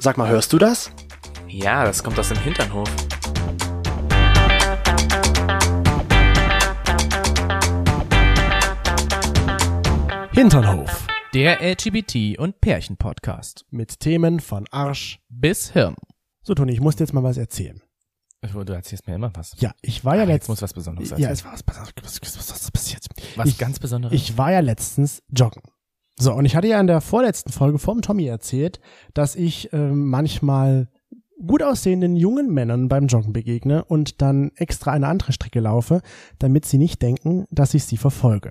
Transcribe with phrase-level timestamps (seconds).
[0.00, 0.90] Sag mal, hörst du das?
[1.46, 2.88] Ja, das kommt aus dem Hinternhof.
[10.32, 11.06] Hinternhof.
[11.34, 13.64] Der LGBT- und Pärchen-Podcast.
[13.70, 15.18] Mit Themen von Arsch.
[15.28, 15.94] Bis Hirn.
[16.42, 17.80] So, Toni, ich muss dir jetzt mal was erzählen.
[18.42, 19.54] Du erzählst mir immer was.
[19.58, 20.48] Ja, ich war ja Ah, jetzt letztens.
[20.48, 21.32] muss was Besonderes Ja, erzählen.
[21.32, 21.62] es war was,
[22.02, 23.06] was, was, was, was passiert.
[23.36, 24.14] was ich, ganz Besonderes.
[24.14, 25.62] Ich war ja letztens joggen.
[26.20, 28.78] So, und ich hatte ja in der vorletzten Folge vom Tommy erzählt,
[29.14, 30.88] dass ich ähm, manchmal
[31.46, 36.02] gut aussehenden jungen Männern beim Joggen begegne und dann extra eine andere Strecke laufe,
[36.38, 38.50] damit sie nicht denken, dass ich sie verfolge.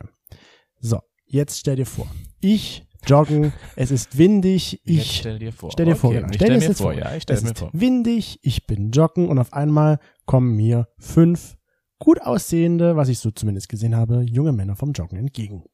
[0.80, 2.08] So, jetzt stell dir vor,
[2.42, 5.70] ich joggen, es ist windig, Jetzt ich stell dir vor.
[5.72, 6.30] Stell dir vor, okay, genau.
[6.32, 7.00] Ich Stell stell dir mir jetzt vor, vor.
[7.00, 7.70] ja, ich stell es mir ist vor.
[7.74, 11.56] windig, ich bin joggen und auf einmal kommen mir fünf
[12.00, 15.66] gut aussehende, was ich so zumindest gesehen habe, junge Männer vom Joggen entgegen.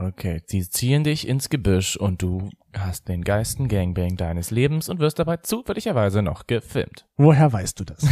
[0.00, 5.00] Okay, sie ziehen dich ins Gebüsch und du hast den geilsten Gangbang deines Lebens und
[5.00, 7.06] wirst dabei zufälligerweise noch gefilmt.
[7.16, 8.06] Woher weißt du das?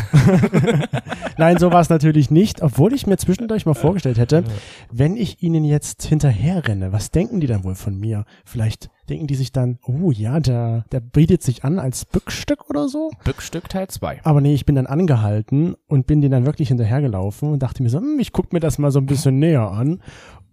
[1.38, 4.42] Nein, so war es natürlich nicht, obwohl ich mir zwischendurch mal vorgestellt hätte,
[4.90, 8.24] wenn ich ihnen jetzt hinterher renne, was denken die dann wohl von mir?
[8.44, 12.88] Vielleicht denken die sich dann, oh ja, der, der bietet sich an als Bückstück oder
[12.88, 13.10] so.
[13.22, 14.22] Bückstück Teil 2.
[14.24, 17.90] Aber nee, ich bin dann angehalten und bin denen dann wirklich hinterhergelaufen und dachte mir
[17.90, 20.02] so, hm, ich guck mir das mal so ein bisschen näher an.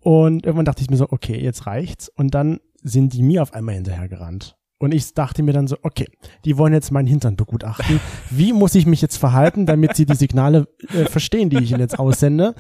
[0.04, 2.10] Und irgendwann dachte ich mir so, okay, jetzt reicht's.
[2.10, 4.58] Und dann sind die mir auf einmal hinterhergerannt.
[4.80, 6.08] Und ich dachte mir dann so, okay,
[6.44, 8.00] die wollen jetzt meinen Hintern begutachten.
[8.30, 11.80] Wie muss ich mich jetzt verhalten, damit sie die Signale äh, verstehen, die ich ihnen
[11.80, 12.54] jetzt aussende?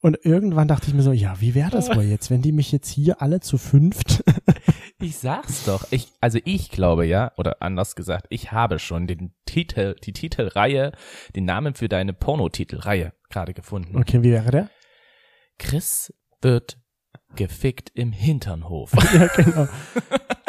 [0.00, 2.70] Und irgendwann dachte ich mir so, ja, wie wäre das wohl jetzt, wenn die mich
[2.70, 4.22] jetzt hier alle zu fünft
[5.00, 5.86] Ich sag's doch.
[5.92, 10.90] Ich, also ich glaube ja, oder anders gesagt, ich habe schon den Titel, die Titelreihe,
[11.36, 13.96] den Namen für deine Pornotitelreihe gerade gefunden.
[13.96, 14.70] Okay, wie wäre der?
[15.58, 16.78] Chris wird
[17.36, 18.92] gefickt im Hinternhof.
[19.14, 19.68] Ja, genau.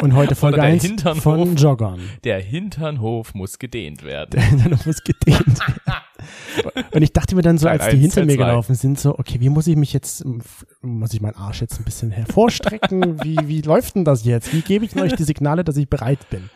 [0.00, 1.22] Und heute Folge Oder der 1 Hinternhof.
[1.22, 2.00] von Joggern.
[2.24, 4.30] Der Hinternhof muss gedehnt werden.
[4.32, 5.58] Der Hinternhof muss gedehnt.
[6.92, 9.50] Und ich dachte mir dann so, als die hinter mir gelaufen sind, so, okay, wie
[9.50, 10.24] muss ich mich jetzt,
[10.80, 13.22] muss ich meinen Arsch jetzt ein bisschen hervorstrecken?
[13.22, 14.52] Wie, wie läuft denn das jetzt?
[14.54, 16.48] Wie gebe ich euch die Signale, dass ich bereit bin?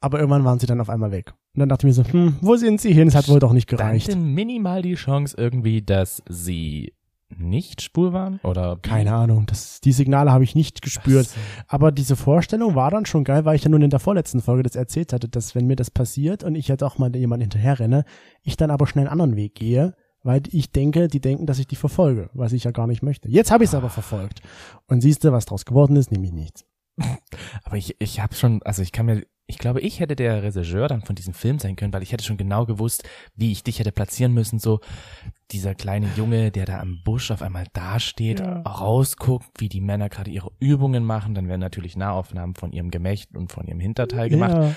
[0.00, 1.32] Aber irgendwann waren sie dann auf einmal weg.
[1.54, 3.08] Und dann dachte ich mir so, hm, wo sind sie hin?
[3.08, 4.08] Es hat wohl doch nicht Dann gereicht.
[4.08, 6.94] denn minimal die Chance irgendwie, dass sie
[7.38, 8.40] nicht schwul waren?
[8.42, 11.26] Oder Keine Ahnung, das, die Signale habe ich nicht gespürt.
[11.26, 11.36] Was?
[11.68, 14.62] Aber diese Vorstellung war dann schon geil, weil ich ja nun in der vorletzten Folge
[14.62, 17.78] das erzählt hatte, dass wenn mir das passiert und ich jetzt auch mal jemand hinterher
[17.78, 18.04] renne,
[18.42, 21.66] ich dann aber schnell einen anderen Weg gehe, weil ich denke, die denken, dass ich
[21.66, 23.28] die verfolge, was ich ja gar nicht möchte.
[23.28, 24.40] Jetzt habe ich es aber verfolgt.
[24.86, 26.64] Und siehst du, was draus geworden ist, nämlich nichts.
[27.64, 30.88] Aber ich, ich habe schon, also ich kann mir, ich glaube, ich hätte der Regisseur
[30.88, 33.04] dann von diesem Film sein können, weil ich hätte schon genau gewusst,
[33.34, 34.58] wie ich dich hätte platzieren müssen.
[34.58, 34.80] So
[35.52, 38.62] dieser kleine Junge, der da am Busch auf einmal dasteht, Ja.
[38.62, 41.34] rausguckt, wie die Männer gerade ihre Übungen machen.
[41.34, 44.52] Dann werden natürlich Nahaufnahmen von ihrem Gemächt und von ihrem Hinterteil gemacht.
[44.54, 44.74] Ja.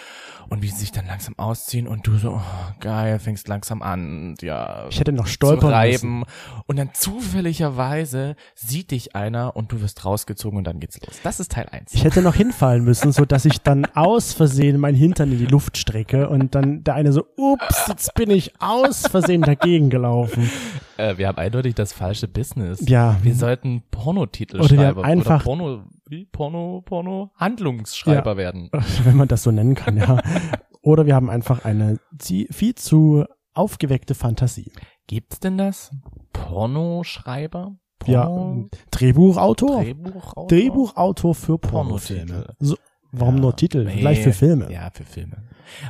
[0.47, 2.41] Und wie sie sich dann langsam ausziehen und du so, oh,
[2.79, 6.23] geil, fängst langsam an, und ja, Ich hätte noch stolpern müssen.
[6.67, 11.19] Und dann zufälligerweise sieht dich einer und du wirst rausgezogen und dann geht's los.
[11.23, 11.93] Das ist Teil eins.
[11.93, 15.45] Ich hätte noch hinfallen müssen, so dass ich dann aus Versehen meinen Hintern in die
[15.45, 20.49] Luft strecke und dann der eine so, ups, jetzt bin ich aus Versehen dagegen gelaufen.
[20.97, 22.87] Äh, wir haben eindeutig das falsche Business.
[22.87, 23.17] Ja.
[23.21, 25.03] Wir sollten Pornotitel Oder schreiben.
[25.03, 26.25] einfach- oder Porno, wie?
[26.25, 28.37] Porno, Porno, Handlungsschreiber Ja.
[28.37, 28.69] werden.
[29.03, 30.21] wenn man das so nennen kann, ja.
[30.81, 34.71] Oder wir haben einfach eine viel zu aufgeweckte Fantasie.
[35.07, 35.91] Gibt's denn das?
[36.31, 37.75] Pornoschreiber?
[38.05, 39.81] Ja, Porno, Drehbuchautor?
[39.83, 40.47] Drehbuchautor?
[40.47, 42.25] Drehbuchautor für Pornotitel.
[42.27, 42.55] Pornofilme.
[42.59, 42.75] So,
[43.11, 43.41] warum Ja.
[43.41, 43.83] nur Titel?
[43.85, 43.99] Nee.
[43.99, 44.71] Gleich für Filme.
[44.71, 45.43] Ja, für Filme.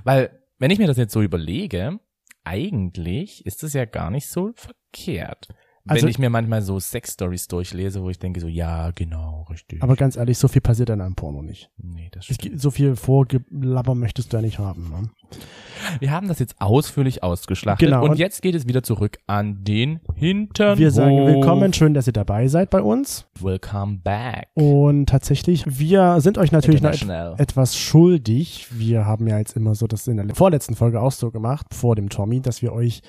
[0.04, 2.00] Weil, wenn ich mir das jetzt so überlege,
[2.46, 5.48] eigentlich ist es ja gar nicht so verkehrt.
[5.88, 9.84] Also- wenn ich mir manchmal so Sex-Stories durchlese, wo ich denke so, ja, genau, richtig.
[9.84, 11.70] Aber ganz ehrlich, so viel passiert in einem Porno nicht.
[11.78, 12.40] nee, das stimmt.
[12.42, 14.90] gibt, so viel Vorgelabber möchtest du ja nicht haben.
[14.90, 15.10] Ne?
[16.00, 20.00] Wir haben das jetzt ausführlich ausgeschlachtet Genau, und, jetzt geht es wieder zurück an den
[20.16, 20.80] Hinternhof.
[20.80, 23.28] Wir sagen willkommen, schön, dass ihr dabei seid bei uns.
[23.40, 24.48] Welcome back.
[24.54, 28.68] Und tatsächlich, wir sind euch natürlich noch et etwas schuldig.
[28.72, 31.96] Wir haben ja jetzt immer so das in der vorletzten Folge auch so gemacht, vor
[31.96, 33.02] dem Tommy, dass wir euch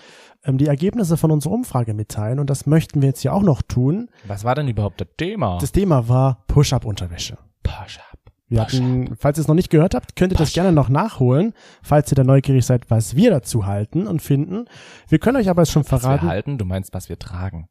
[0.44, 2.38] ähm, die Ergebnisse von unserer Umfrage mitteilen.
[2.38, 4.08] Und das möchten wir jetzt hier auch noch tun.
[4.26, 5.58] Was war denn überhaupt das Thema?
[5.61, 7.38] Das Thema war Push-Up-Unterwäsche.
[7.62, 8.15] Push-up.
[8.48, 11.52] Wir hatten, falls ihr es noch nicht gehört habt, könnt ihr das gerne noch nachholen,
[11.82, 14.66] falls ihr da neugierig seid, was wir dazu halten und finden.
[15.08, 16.28] Wir können euch aber jetzt schon Was wir verraten.
[16.28, 17.69] halten, du meinst, was wir tragen.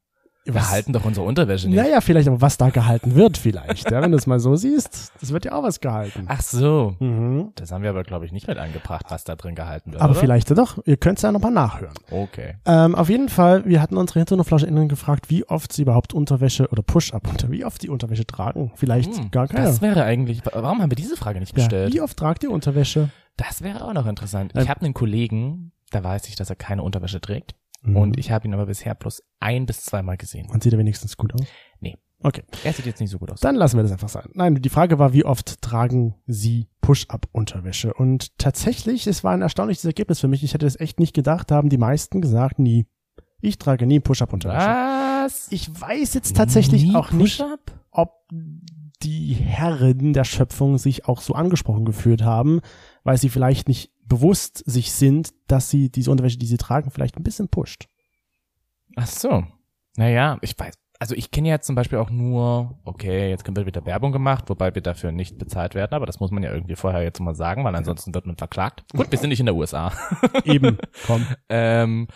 [0.54, 1.76] Wir halten doch unsere Unterwäsche nicht.
[1.76, 3.90] Naja, vielleicht aber was da gehalten wird, vielleicht.
[3.90, 6.26] Ja, wenn du es mal so siehst, das wird ja auch was gehalten.
[6.28, 6.94] Ach so.
[7.00, 7.52] Mhm.
[7.56, 10.02] Das haben wir aber, glaube ich, nicht mit angebracht, was da drin gehalten wird.
[10.02, 10.20] Aber oder?
[10.20, 10.78] vielleicht ja doch.
[10.86, 11.94] Ihr könnt es ja nochmal nachhören.
[12.10, 12.54] Okay.
[12.64, 16.82] Ähm, auf jeden Fall, wir hatten unsere HinternoflauscherInnen gefragt, wie oft sie überhaupt Unterwäsche oder
[16.82, 18.72] Push-Up wie oft sie Unterwäsche tragen.
[18.76, 19.66] Vielleicht Hm, gar keine.
[19.66, 21.92] Das wäre eigentlich, warum haben wir diese Frage nicht ja, gestellt?
[21.92, 23.10] wie oft tragt ihr Unterwäsche?
[23.36, 24.52] Das wäre auch noch interessant.
[24.54, 27.54] Ähm, Ich habe einen Kollegen, da weiß ich, dass er keine Unterwäsche trägt.
[27.86, 27.96] Mhm.
[27.96, 30.48] Und ich habe ihn aber bisher bloß ein bis zweimal gesehen.
[30.50, 31.46] Und sieht er wenigstens gut aus?
[31.80, 31.96] Nee.
[32.20, 32.42] Okay.
[32.64, 33.40] Er sieht jetzt nicht so gut aus.
[33.40, 34.28] Dann lassen wir das einfach sein.
[34.32, 37.92] Nein, die Frage war, wie oft tragen Sie Push-Up-Unterwäsche?
[37.92, 40.42] Und tatsächlich, es war ein erstaunliches Ergebnis für mich.
[40.42, 42.86] Ich hätte das echt nicht gedacht, haben die meisten gesagt, nie.
[43.40, 44.66] Ich trage nie Push-Up-Unterwäsche.
[44.66, 45.48] Was?
[45.50, 47.44] Ich weiß jetzt tatsächlich Nie auch nicht,
[47.90, 48.12] ob
[49.02, 52.60] die Herren der Schöpfung sich auch so angesprochen gefühlt haben,
[53.04, 57.16] weil sie vielleicht nicht bewusst sich sind, dass sie diese Unterwäsche, die sie tragen, vielleicht
[57.16, 57.88] ein bisschen pusht.
[58.96, 59.44] Ach so.
[59.96, 60.74] Naja, ich weiß.
[60.98, 64.74] Also ich kenne ja zum Beispiel auch nur, okay, jetzt wird wieder Werbung gemacht, wobei
[64.74, 67.64] wir dafür nicht bezahlt werden, aber das muss man ja irgendwie vorher jetzt mal sagen,
[67.64, 68.84] weil ansonsten wird man verklagt.
[68.94, 69.92] Gut, wir sind nicht in der USA.
[70.44, 71.26] Eben, komm.
[71.50, 72.08] ähm,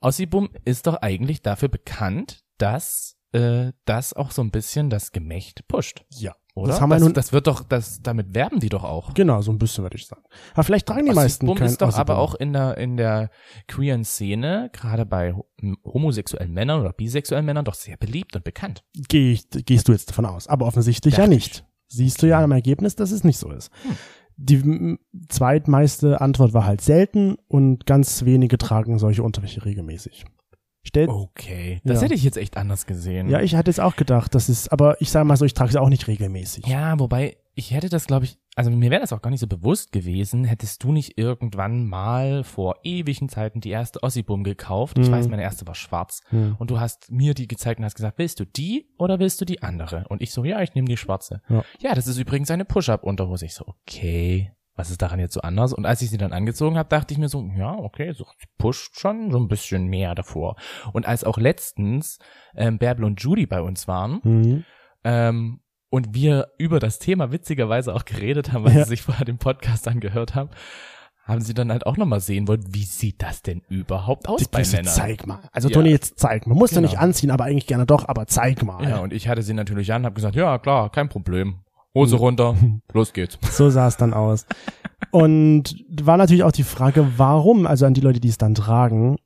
[0.00, 5.68] Ossibum ist doch eigentlich dafür bekannt, dass äh, das auch so ein bisschen das Gemächt
[5.68, 6.34] pusht, Ja.
[6.56, 6.72] Oder?
[6.72, 9.14] Das haben wir das, nun- das wird doch, das, damit werben die doch auch.
[9.14, 10.22] Genau, so ein bisschen würde ich sagen.
[10.54, 12.00] Aber vielleicht tragen die meisten Ossibum kein ist doch Ossibum.
[12.00, 13.30] aber auch in der, in der
[13.68, 15.46] queeren Szene, gerade bei ho-
[15.84, 18.82] homosexuellen Männern oder bisexuellen Männern, doch sehr beliebt und bekannt.
[19.08, 20.48] Geh ich, gehst du jetzt davon aus.
[20.48, 21.64] Aber offensichtlich ja Dachte nicht.
[21.88, 23.70] Siehst du ja am Ergebnis, dass es nicht so ist.
[24.38, 24.98] Die m,
[25.28, 30.24] zweitmeiste Antwort war halt selten und ganz wenige tragen solche Unterwäsche regelmäßig.
[30.86, 32.04] Stellt, Okay, das Ja.
[32.04, 33.28] hätte ich jetzt echt anders gesehen.
[33.28, 35.72] Ja, ich hatte jetzt auch gedacht, das ist, aber ich sage mal so, ich trage
[35.72, 36.66] sie auch nicht regelmäßig.
[36.66, 39.46] Ja, wobei, ich hätte das, glaube ich, also mir wäre das auch gar nicht so
[39.46, 44.98] bewusst gewesen, hättest du nicht irgendwann mal vor ewigen Zeiten die erste Ossibum gekauft.
[44.98, 45.12] Ich Mhm.
[45.12, 46.20] weiß, meine erste war schwarz.
[46.28, 46.54] Hm.
[46.58, 49.44] Und du hast mir die gezeigt und hast gesagt, willst du die oder willst du
[49.44, 50.04] die andere?
[50.08, 51.42] Und ich so, ja, ich nehme die schwarze.
[51.48, 51.64] Ja.
[51.80, 53.44] Ja, das ist übrigens eine Push-Up-Unterhose.
[53.46, 55.72] Ich so, okay, was ist daran jetzt so anders?
[55.72, 58.26] Und als ich sie dann angezogen habe, dachte ich mir so, ja, okay, so
[58.58, 60.56] pusht schon so ein bisschen mehr davor.
[60.92, 62.18] Und als auch letztens
[62.54, 64.64] ähm, Bärbel und Judy bei uns waren, Hm.
[65.04, 68.82] ähm, und wir über das Thema witzigerweise auch geredet haben, weil Ja.
[68.84, 70.50] sie sich vorher den Podcast angehört haben,
[71.24, 74.58] haben sie dann halt auch nochmal sehen wollen, wie sieht das denn überhaupt aus bei
[74.60, 74.92] Jetzt Männern?
[74.92, 75.40] zeig mal.
[75.52, 75.74] Also Ja.
[75.74, 76.54] Toni, jetzt zeig mal.
[76.54, 76.88] Musst du Genau.
[76.90, 78.86] nicht anziehen, aber eigentlich gerne doch, aber zeig mal.
[78.88, 81.60] Ja, und ich hatte sie natürlich an, habe gesagt, ja klar, kein Problem.
[81.96, 82.54] Hose runter,
[82.92, 83.38] los geht's.
[83.50, 84.44] So sah es dann aus.
[85.10, 89.16] Und war natürlich auch die Frage, warum, also an die Leute, die es dann tragen,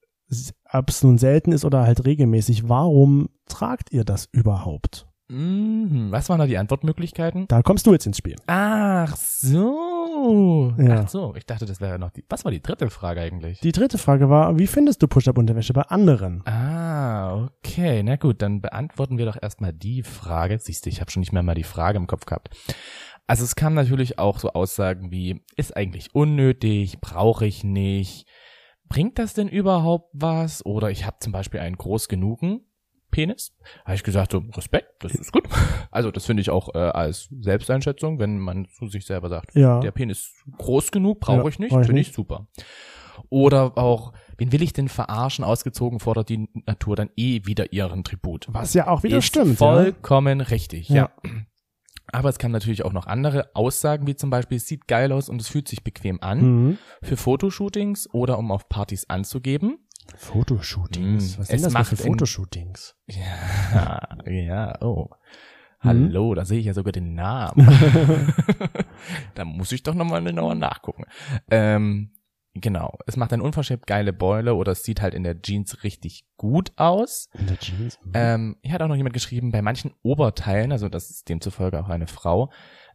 [0.72, 5.09] ob es nun selten ist oder halt regelmäßig, warum tragt ihr das überhaupt?
[5.30, 7.46] Mhm, was waren da die Antwortmöglichkeiten?
[7.46, 8.34] Da kommst du jetzt ins Spiel.
[8.48, 10.74] Ach so.
[10.76, 11.02] Ja.
[11.04, 12.24] Ach so, ich dachte, das wäre noch die.
[12.28, 13.60] Was war die dritte Frage eigentlich?
[13.60, 16.44] Die dritte Frage war, wie findest du Push-Up-Unterwäsche bei anderen?
[16.46, 18.02] Ah, okay.
[18.02, 20.58] Na gut, dann beantworten wir doch erstmal die Frage.
[20.58, 22.50] Siehst du, ich habe schon nicht mehr mal die Frage im Kopf gehabt.
[23.28, 28.26] Also es kam natürlich auch so Aussagen wie, ist eigentlich unnötig, brauche ich nicht,
[28.88, 30.66] bringt das denn überhaupt was?
[30.66, 32.62] Oder ich habe zum Beispiel einen groß genugen
[33.10, 33.52] Penis.
[33.84, 35.44] Habe ich gesagt, so, Respekt, das ist gut.
[35.90, 39.80] Also das finde ich auch äh, als Selbsteinschätzung, wenn man zu sich selber sagt, Ja.
[39.80, 42.46] der Penis ist groß genug, brauche Ja, ich nicht, finde ich super.
[43.28, 45.44] Oder auch, wen will ich denn verarschen?
[45.44, 48.46] Ausgezogen fordert die Natur dann eh wieder ihren Tribut.
[48.50, 49.58] Was ja auch wieder ist stimmt.
[49.58, 51.10] Vollkommen richtig, ja.
[51.24, 51.30] Ja.
[52.12, 55.28] Aber es kann natürlich auch noch andere Aussagen, wie zum Beispiel, es sieht geil aus
[55.28, 56.28] und es fühlt sich bequem Ja.
[56.28, 56.40] an,
[56.70, 56.78] Mhm.
[57.02, 59.78] für Fotoshootings oder um auf Partys anzugeben.
[60.16, 61.36] Fotoshootings.
[61.36, 61.40] Mhm.
[61.40, 62.96] Was sind Es das denn für Fotoshootings?
[63.06, 65.10] Ja, ja, oh.
[65.82, 65.88] Mhm.
[65.88, 67.66] Hallo, da sehe ich ja sogar den Namen.
[69.34, 71.04] da muss ich doch nochmal genauer nachgucken.
[71.50, 72.12] Ähm,
[72.54, 76.26] genau, es macht eine unverschämt geile Beule oder es sieht halt in der Jeans richtig
[76.36, 77.28] gut aus.
[77.32, 77.98] In der Jeans.
[78.04, 78.12] Mhm.
[78.14, 81.88] Ähm, hier hat auch noch jemand geschrieben, bei manchen Oberteilen, also das ist demzufolge auch
[81.88, 82.52] eine Frau,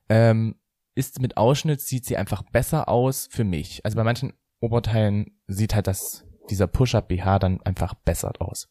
[0.09, 0.55] ähm,
[0.93, 3.83] ist mit Ausschnitt sieht sie einfach besser aus für mich.
[3.83, 8.69] Also bei manchen Oberteilen sieht halt das, dieser Push-Up BH dann einfach besser aus.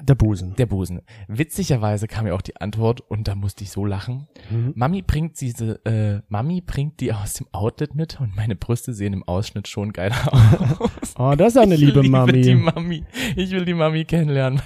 [0.00, 0.54] der Busen.
[0.56, 1.02] Der Busen.
[1.28, 4.28] Witzigerweise kam ja auch die Antwort und da musste ich so lachen.
[4.50, 4.72] Mhm.
[4.76, 9.12] Mami bringt diese, äh, Mami bringt die aus dem Outlet mit und meine Brüste sehen
[9.12, 10.16] im Ausschnitt schon geiler
[10.80, 11.14] aus.
[11.18, 12.40] Oh, das ist eine Ich liebe liebe Mami.
[12.42, 13.04] die Mami.
[13.36, 14.62] Ich will die Mami kennenlernen.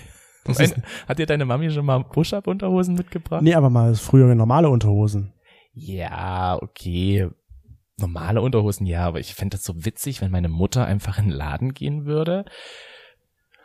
[0.46, 3.42] Meine, hat dir deine Mami schon mal Push-Up-Unterhosen mitgebracht?
[3.42, 5.32] Nee, aber mal frühere normale Unterhosen.
[5.72, 7.28] Ja, okay.
[7.98, 11.32] Normale Unterhosen, ja, aber ich fände das so witzig, wenn meine Mutter einfach in den
[11.34, 12.44] Laden gehen würde.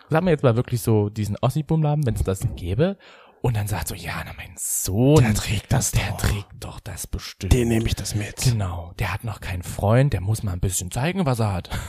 [0.10, 2.98] Sagen wir jetzt mal wirklich so diesen Ossi-Bum-Laden, wenn es das gäbe.
[3.42, 6.18] Und dann sagt so, ja, na mein Sohn, Der trägt das der doch.
[6.18, 7.52] trägt doch das bestimmt.
[7.54, 8.36] Den nehme ich das mit.
[8.38, 11.70] Genau, der hat noch keinen Freund, der muss mal ein bisschen zeigen, was er hat.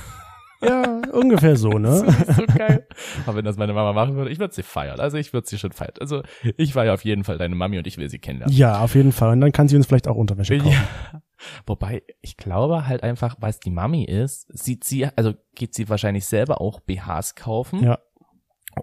[0.65, 2.05] Ja, ungefähr so, ne?
[2.07, 2.87] Das ist so geil.
[3.27, 5.01] Aber wenn das meine Mama machen würde, ich würde sie feiern.
[5.01, 5.95] Also ich würde sie schon feiern.
[5.99, 6.23] Also
[6.57, 8.57] ich war ja auf jeden Fall deine Mami und ich will sie kennenlernen.
[8.57, 9.33] Ja, auf jeden Fall.
[9.33, 10.71] Und dann kann sie uns vielleicht auch Unterwäsche kaufen.
[10.71, 11.21] Ja.
[11.67, 15.89] Wobei, ich glaube halt einfach, weil es die Mami ist, sieht sie, also geht sie
[15.89, 17.83] wahrscheinlich selber auch BHs kaufen.
[17.85, 17.99] Ja.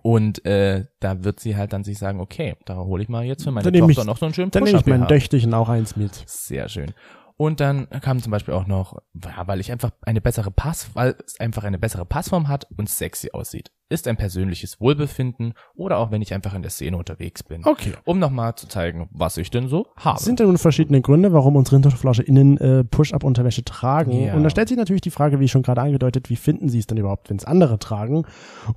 [0.03, 3.43] Und äh, da wird sie halt dann sich sagen, okay, da hole ich mal jetzt
[3.43, 5.07] für meine Dann Tochter ich- noch so einen schönen Dann nehme ich meinen.
[5.07, 6.13] Döchterchen auch eins mit.
[6.27, 6.93] Sehr schön.
[7.41, 11.15] Und dann kam zum Beispiel auch noch, ja, weil ich einfach eine bessere Pass, weil
[11.25, 13.71] es einfach eine bessere Passform hat und sexy aussieht.
[13.87, 17.65] Ist ein persönliches Wohlbefinden oder auch wenn ich einfach in der Szene unterwegs bin.
[17.65, 17.93] Okay.
[18.03, 20.19] Um nochmal zu zeigen, was ich denn so habe.
[20.19, 24.25] Es sind ja nun verschiedene Gründe, warum unsere HinterflauscherInnen äh, Push-Up-Unterwäsche tragen.
[24.25, 24.33] Ja.
[24.33, 26.87] Und da stellt sich natürlich die Frage, wie schon gerade angedeutet, wie finden sie es
[26.87, 28.25] denn überhaupt, wenn es andere tragen?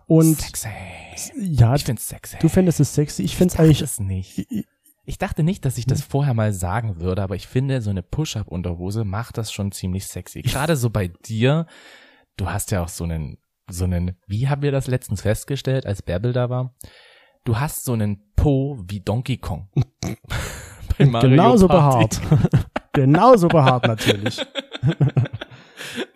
[0.06, 0.68] Und sexy.
[1.36, 2.36] ja, Ich find's sexy.
[2.40, 3.24] du fändest es sexy.
[3.24, 4.46] Ich find's dachte eigentlich, es nicht.
[4.50, 4.66] Ich
[5.18, 9.04] dachte nicht, dass ich das vorher mal sagen würde, aber ich finde, so eine Push-Up-Unterhose
[9.04, 10.42] macht das schon ziemlich sexy.
[10.42, 11.66] Gerade so bei dir,
[12.36, 16.02] du hast ja auch so einen, so einen, wie haben wir das letztens festgestellt, als
[16.02, 16.74] Bärbel da war?
[17.44, 19.68] Du hast so einen Po wie Donkey Kong.
[20.98, 22.20] bei Mario genauso Party.
[22.20, 22.68] behaart.
[22.92, 24.44] genauso behaart natürlich.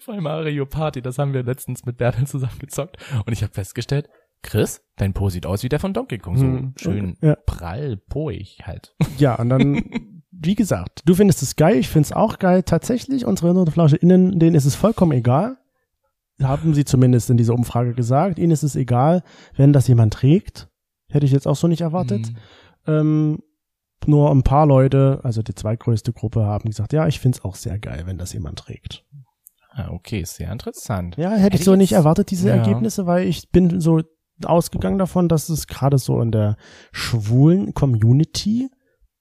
[0.07, 2.97] Bei Mario Party, das haben wir letztens mit Bärbel zusammen gezockt.
[3.27, 4.09] Und ich habe festgestellt,
[4.43, 6.37] Chris, dein Po sieht aus wie der von Donkey Kong.
[6.37, 7.37] So Hm, schön ja.
[7.47, 8.95] prall poig halt.
[9.19, 9.83] Ja, und dann,
[10.31, 12.63] wie gesagt, du findest es geil, ich find's auch geil.
[12.63, 15.59] Tatsächlich, unsere HinterflauscherInnen, denen ist es vollkommen egal.
[16.43, 18.39] Haben sie zumindest in dieser Umfrage gesagt.
[18.39, 19.23] Ihnen ist es egal,
[19.57, 20.69] wenn das jemand trägt.
[21.09, 22.27] Hätte ich jetzt auch so nicht erwartet.
[22.27, 22.37] Hm.
[22.87, 23.39] Ähm,
[24.07, 27.79] nur ein paar Leute, also die zweitgrößte Gruppe, haben gesagt, ja, ich find's auch sehr
[27.79, 29.05] geil, wenn das jemand trägt.
[29.71, 31.17] Ah, okay, sehr interessant.
[31.17, 32.57] Ja, hätte, Hätte ich so ich nicht erwartet, diese Ja.
[32.57, 34.03] Ergebnisse, weil ich bin so
[34.45, 36.57] ausgegangen davon, dass es gerade so in der
[36.93, 38.69] schwulen Community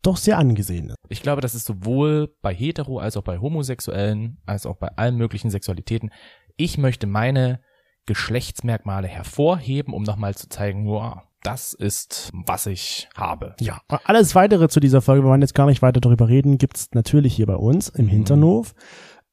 [0.02, 0.98] doch sehr angesehen ist.
[1.10, 5.16] Ich glaube, das ist sowohl bei hetero als auch bei homosexuellen, als auch bei allen
[5.16, 6.12] möglichen Sexualitäten.
[6.58, 7.60] Ich möchte meine
[8.06, 13.56] Geschlechtsmerkmale hervorheben, um nochmal zu zeigen, wow, das ist, was ich habe.
[13.60, 16.90] Ja, alles weitere zu dieser Folge, wir wollen jetzt gar nicht weiter darüber reden, gibt's
[16.94, 18.74] natürlich hier bei uns im Hinternhof.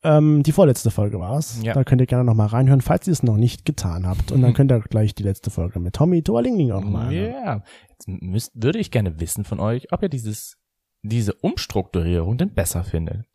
[0.04, 1.60] Ähm, die vorletzte Folge war's.
[1.62, 1.74] Ja.
[1.74, 4.32] Da könnt ihr gerne noch mal reinhören, falls ihr es noch nicht getan habt.
[4.32, 7.62] Und dann könnt ihr gleich die letzte Folge mit Tommy Toalingling auch mal Ja, anhören.
[7.90, 10.58] jetzt müsst, würde ich gerne wissen von euch, ob ihr dieses,
[11.02, 13.26] diese Umstrukturierung denn besser findet.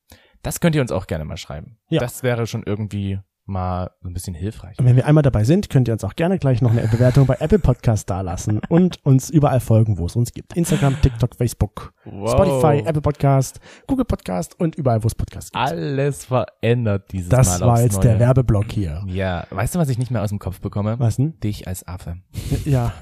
[0.44, 1.78] Das könnt ihr uns auch gerne mal schreiben.
[1.90, 2.00] Ja.
[2.00, 4.78] Das wäre schon irgendwie mal ein bisschen hilfreich.
[4.80, 7.26] Und wenn wir einmal dabei sind, könnt ihr uns auch gerne gleich noch eine Bewertung
[7.26, 10.56] bei Apple Podcast dalassen und uns überall folgen, wo es uns gibt.
[10.56, 12.32] Instagram, TikTok, Facebook, Wow.
[12.32, 15.64] Spotify, Apple Podcast, Google Podcast und überall, wo es Podcasts gibt.
[15.64, 18.04] Alles verändert dieses Das Mal war aufs jetzt Neue.
[18.04, 19.04] der Werbeblock hier.
[19.08, 21.00] Ja, weißt du, was ich nicht mehr aus dem Kopf bekomme?
[21.00, 21.40] Was denn?
[21.40, 22.18] Dich als Affe.
[22.66, 22.94] Ja.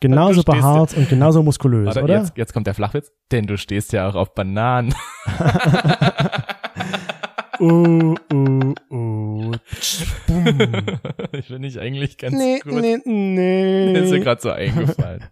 [0.00, 2.18] Genauso behaart und genauso muskulös, Warte, oder?
[2.18, 3.12] Jetzt, jetzt kommt der Flachwitz.
[3.30, 4.94] Denn du stehst ja auch auf Bananen.
[7.62, 9.09] Uh, uh, uh.
[10.26, 12.74] Finde ich eigentlich ganz Nee, gut.
[12.80, 13.92] nee, nee.
[13.92, 15.24] Mir ist mir gerade so eingefallen.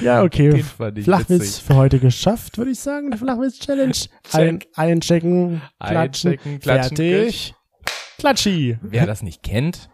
[0.00, 0.54] Ja, okay.
[0.56, 0.64] Ich
[1.04, 1.64] Flachwitz witzig.
[1.64, 3.10] für heute geschafft, würde ich sagen.
[3.10, 3.94] Die Flachwitz-Challenge.
[4.32, 7.54] Ein, einchecken, klatschen, Einchecken, klatschen, fertig.
[8.18, 8.78] Klatschi.
[8.82, 9.90] Wer das nicht kennt,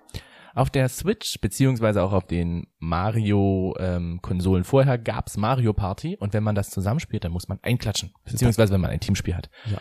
[0.54, 6.54] auf der Switch beziehungsweise auch auf den Mario-Konsolen vorher gab's Mario Party und wenn man
[6.54, 8.12] das zusammenspielt, dann muss man einklatschen.
[8.24, 9.48] Beziehungsweise wenn man ein Teamspiel hat.
[9.70, 9.78] Ja.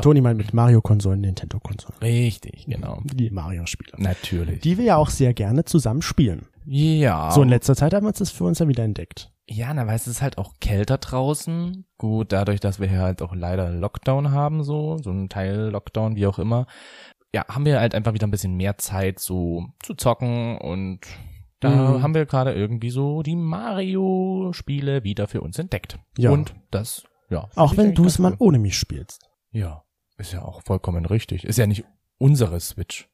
[0.00, 1.98] Toni meint mit Mario-Konsolen, Nintendo-Konsolen.
[2.00, 3.00] Richtig, genau.
[3.04, 3.92] Die Mario-Spiele.
[3.96, 4.60] Natürlich.
[4.60, 6.46] Die wir ja auch sehr gerne zusammen spielen.
[6.66, 7.30] ja.
[7.30, 9.30] So in letzter Zeit haben wir uns das für uns ja wieder entdeckt.
[9.46, 11.84] Ja, na, du, es ist halt auch kälter draußen.
[11.98, 16.16] Gut, dadurch, dass wir hier halt auch leider Lockdown haben, so, so ein Teil Lockdown,
[16.16, 16.66] wie auch immer.
[17.34, 21.00] Ja, haben wir halt einfach wieder ein bisschen mehr Zeit, so zu zocken und
[21.60, 22.02] da Mhm.
[22.02, 25.98] haben wir gerade irgendwie so die Mario-Spiele wieder für uns entdeckt.
[26.18, 26.30] Ja.
[26.30, 27.48] Und das, ja.
[27.56, 29.28] Auch wenn du es mal ohne mich spielst.
[29.54, 29.82] Ja,
[30.18, 31.44] ist ja auch vollkommen richtig.
[31.44, 31.84] Ist ja nicht
[32.18, 33.08] unsere Switch.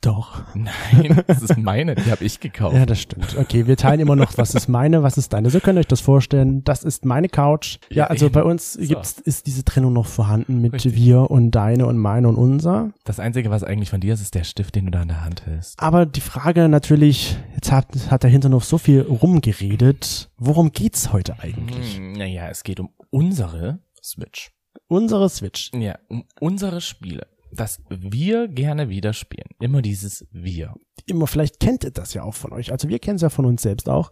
[0.00, 0.42] Doch.
[0.54, 2.74] Nein, das ist meine, die habe ich gekauft.
[2.74, 3.36] Ja, das stimmt.
[3.36, 5.50] Okay, wir teilen immer noch, was ist meine, was ist deine.
[5.50, 6.64] So könnt ihr euch das vorstellen.
[6.64, 7.76] Das ist meine Couch.
[7.90, 8.32] Ja, Ja, also eben.
[8.32, 8.80] bei uns So.
[8.80, 10.94] gibt's, ist diese Trennung noch vorhanden mit Richtig.
[10.94, 12.92] wir und deine und meine und unser.
[13.04, 15.22] Das Einzige, was eigentlich von dir ist, ist der Stift, den du da in der
[15.22, 15.78] Hand hältst.
[15.82, 20.30] Aber die Frage natürlich, jetzt hat, hat der Hinternhof so viel rumgeredet.
[20.38, 21.96] Worum geht's heute eigentlich?
[21.98, 24.50] Hm, Naja, es geht um unsere Switch.
[24.88, 25.70] Unsere Switch.
[25.74, 27.26] Ja, um unsere Spiele.
[27.52, 29.48] Das wir gerne wieder spielen.
[29.60, 30.74] Immer dieses Wir.
[31.06, 32.72] Immer, vielleicht kennt ihr das ja auch von euch.
[32.72, 34.10] Also wir kennen es ja von uns selbst auch,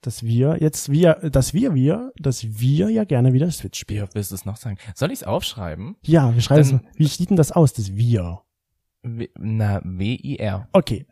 [0.00, 4.08] dass wir jetzt wir, dass wir wir, dass wir ja gerne wieder Switch spielen.
[4.08, 4.78] Wie willst du es noch sagen?
[4.94, 5.96] Soll ich es aufschreiben?
[6.02, 6.98] Ja, wir schreiben es.
[6.98, 8.40] Wie sieht denn das aus, das wir?
[9.02, 10.68] W na, W-I-R.
[10.72, 11.06] Okay.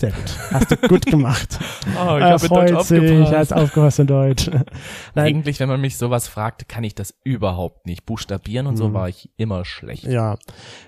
[0.00, 0.38] Sehr gut.
[0.52, 1.58] Hast du gut gemacht.
[2.00, 4.48] Oh, er freut sich, hat aufgepasst in Deutsch.
[5.14, 8.88] Nein, Eigentlich, wenn man mich sowas fragt, kann ich das überhaupt nicht buchstabieren und so
[8.90, 8.92] Mhm.
[8.94, 10.04] war ich immer schlecht.
[10.04, 10.36] ja.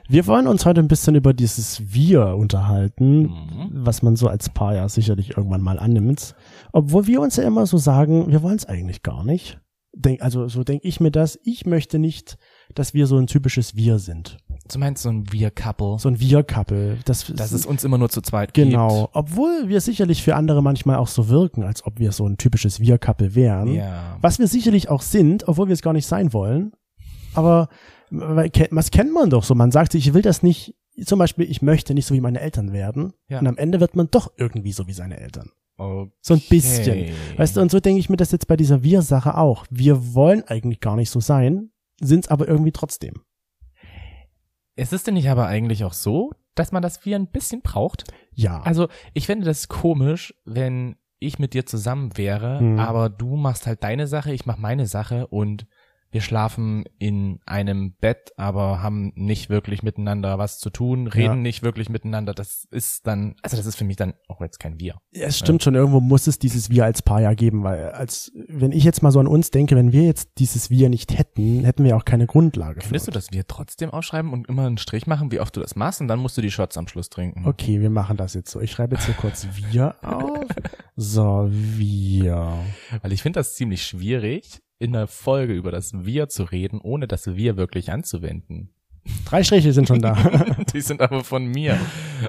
[0.08, 3.70] Wir wollen uns heute ein bisschen über dieses Wir unterhalten, Mhm.
[3.72, 6.34] was man so als Paar ja sicherlich irgendwann mal annimmt.
[6.72, 9.58] Obwohl wir uns ja immer so sagen, wir wollen es eigentlich gar nicht.
[9.92, 11.40] Denk, also so denke ich mir das.
[11.42, 12.36] Ich möchte nicht,
[12.74, 14.36] dass wir so ein typisches Wir sind.
[14.72, 16.98] Du meinst so ein Wir-Couple, So ein Wir-Couple.
[17.04, 19.08] Das, dass es uns immer nur zu zweit Genau.
[19.12, 22.80] Obwohl wir sicherlich für andere manchmal auch so wirken, als ob wir so ein typisches
[22.80, 23.66] Wir-Couple wären.
[23.66, 23.78] gibt.
[23.78, 24.16] Ja.
[24.20, 26.72] Was wir sicherlich auch sind, obwohl wir es gar nicht sein wollen.
[27.34, 27.68] Aber
[28.10, 29.54] was kennt man doch so?
[29.54, 30.74] Man sagt sich, ich will das nicht,
[31.04, 33.12] zum Beispiel, ich möchte nicht so wie meine Eltern werden.
[33.28, 33.38] Ja.
[33.40, 35.50] Und am Ende wird man doch irgendwie so wie seine Eltern.
[35.76, 36.12] Okay.
[36.20, 37.10] So ein bisschen.
[37.36, 39.64] Weißt du, und so denke ich mir das jetzt bei dieser Wir-Sache auch.
[39.70, 43.22] Wir wollen eigentlich gar nicht so sein, sind's aber irgendwie trotzdem.
[44.80, 48.04] Ist es denn nicht aber eigentlich auch so, dass man das wie ein bisschen braucht?
[48.32, 48.62] Ja.
[48.62, 52.78] Also, ich fände das komisch, wenn ich mit dir zusammen wäre, Mhm.
[52.78, 55.66] aber du machst halt deine Sache, ich mach meine Sache und
[56.12, 61.34] wir schlafen in einem Bett, aber haben nicht wirklich miteinander was zu tun, reden Ja.
[61.36, 62.34] nicht wirklich miteinander.
[62.34, 64.96] Das ist dann, also das ist für mich dann auch jetzt kein Wir.
[65.12, 68.32] Ja, es stimmt schon, irgendwo muss es dieses Wir als Paar ja geben, weil als,
[68.48, 71.64] wenn ich jetzt mal so an uns denke, wenn wir jetzt dieses Wir nicht hätten,
[71.64, 72.80] hätten wir auch keine Grundlage.
[72.80, 72.88] Für.
[72.88, 75.76] Findest du, dass wir trotzdem aufschreiben und immer einen Strich machen, wie oft du das
[75.76, 77.46] machst und dann musst du die Shots am Schluss trinken?
[77.46, 78.60] Okay, wir machen das jetzt so.
[78.60, 80.44] Ich schreibe jetzt hier kurz Wir auf.
[80.96, 82.58] So, Wir.
[83.02, 87.06] Weil ich finde das ziemlich schwierig, in der Folge über das Wir zu reden, ohne
[87.06, 88.70] das Wir wirklich anzuwenden.
[89.24, 90.12] Drei Striche sind schon da.
[90.74, 91.78] Die sind aber von mir.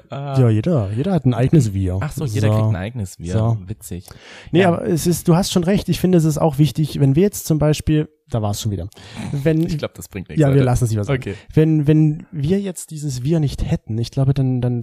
[0.08, 0.38] Ah.
[0.40, 1.98] ja, jeder, jeder hat ein eigenes Wir.
[2.00, 3.32] Ach so, jeder kriegt ein eigenes Wir.
[3.34, 3.58] So.
[3.66, 4.06] Witzig.
[4.52, 4.68] Nee, Ja.
[4.68, 5.88] aber es ist, du hast schon recht.
[5.90, 8.72] Ich finde, es ist auch wichtig, wenn wir jetzt zum Beispiel, da war es schon
[8.72, 8.88] wieder.
[9.32, 10.40] Wenn, Ich glaube, das bringt nichts.
[10.40, 10.64] ja, wir Alter.
[10.64, 11.16] lassen es lieber sein.
[11.18, 11.34] Okay.
[11.52, 14.82] Wenn, wenn wir jetzt dieses Wir nicht hätten, ich glaube, dann, dann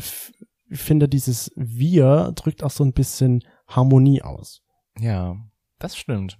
[0.71, 4.61] finde dieses Wir drückt auch so ein bisschen Harmonie aus.
[4.99, 5.38] Ja,
[5.79, 6.38] das stimmt.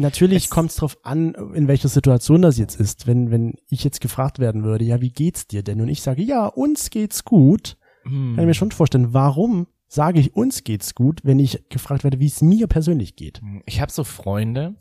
[0.00, 3.06] Natürlich kommt es drauf an, in welcher Situation das jetzt ist.
[3.06, 5.80] Wenn, wenn ich jetzt gefragt werden würde, ja, wie geht's dir denn?
[5.80, 8.34] Und ich sage, ja, uns geht's gut, Hm.
[8.34, 12.18] kann ich mir schon vorstellen, warum sage ich, uns geht's gut, wenn ich gefragt werde,
[12.20, 13.42] wie es mir persönlich geht.
[13.66, 14.76] Ich habe so Freunde,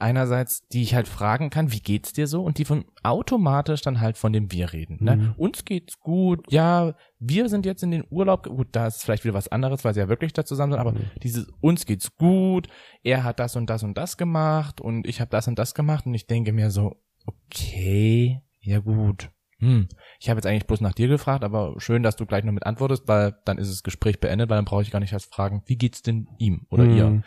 [0.00, 2.42] einerseits, die ich halt fragen kann, wie geht's dir so?
[2.42, 4.98] Und die von automatisch dann halt von dem Wir reden.
[5.00, 5.16] Ne?
[5.16, 5.34] Mhm.
[5.36, 9.34] Uns geht's gut, ja, wir sind jetzt in den Urlaub, gut, da ist vielleicht wieder
[9.34, 11.10] was anderes, weil sie ja wirklich da zusammen sind, aber Mhm.
[11.22, 12.68] dieses uns geht's gut,
[13.02, 16.06] er hat das und das und das gemacht und ich habe das und das gemacht
[16.06, 19.30] und ich denke mir so, okay, ja gut.
[19.58, 19.88] Hm.
[20.20, 22.64] Ich habe jetzt eigentlich bloß nach dir gefragt, aber schön, dass du gleich noch mit
[22.64, 25.62] antwortest, weil dann ist das Gespräch beendet, weil dann brauche ich gar nicht erst fragen,
[25.66, 27.22] wie geht's denn ihm oder ihr?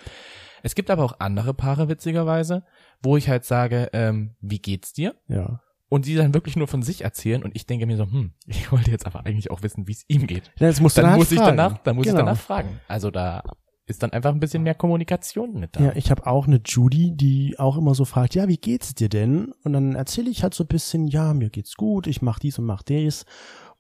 [0.64, 2.64] Es gibt aber auch andere Paare, witzigerweise,
[3.04, 5.14] wo ich halt sage, ähm, wie geht's dir?
[5.28, 5.62] Ja.
[5.90, 8.72] Und sie dann wirklich nur von sich erzählen und ich denke mir so, hm, ich
[8.72, 10.52] wollte jetzt aber eigentlich auch wissen, wie es ihm geht.
[10.58, 11.58] ja das musst du Dann halt muss ich fragen.
[11.58, 12.18] danach, dann muss Genau.
[12.18, 12.80] ich danach fragen.
[12.88, 13.44] Also da
[13.86, 15.84] ist dann einfach ein bisschen mehr Kommunikation mit da.
[15.84, 19.10] Ja, ich habe auch eine Judy, die auch immer so fragt, ja, wie geht's dir
[19.10, 19.52] denn?
[19.66, 22.58] Und dann erzähle ich halt so ein bisschen, ja, mir geht's gut, ich mach dies
[22.58, 23.26] und mach das.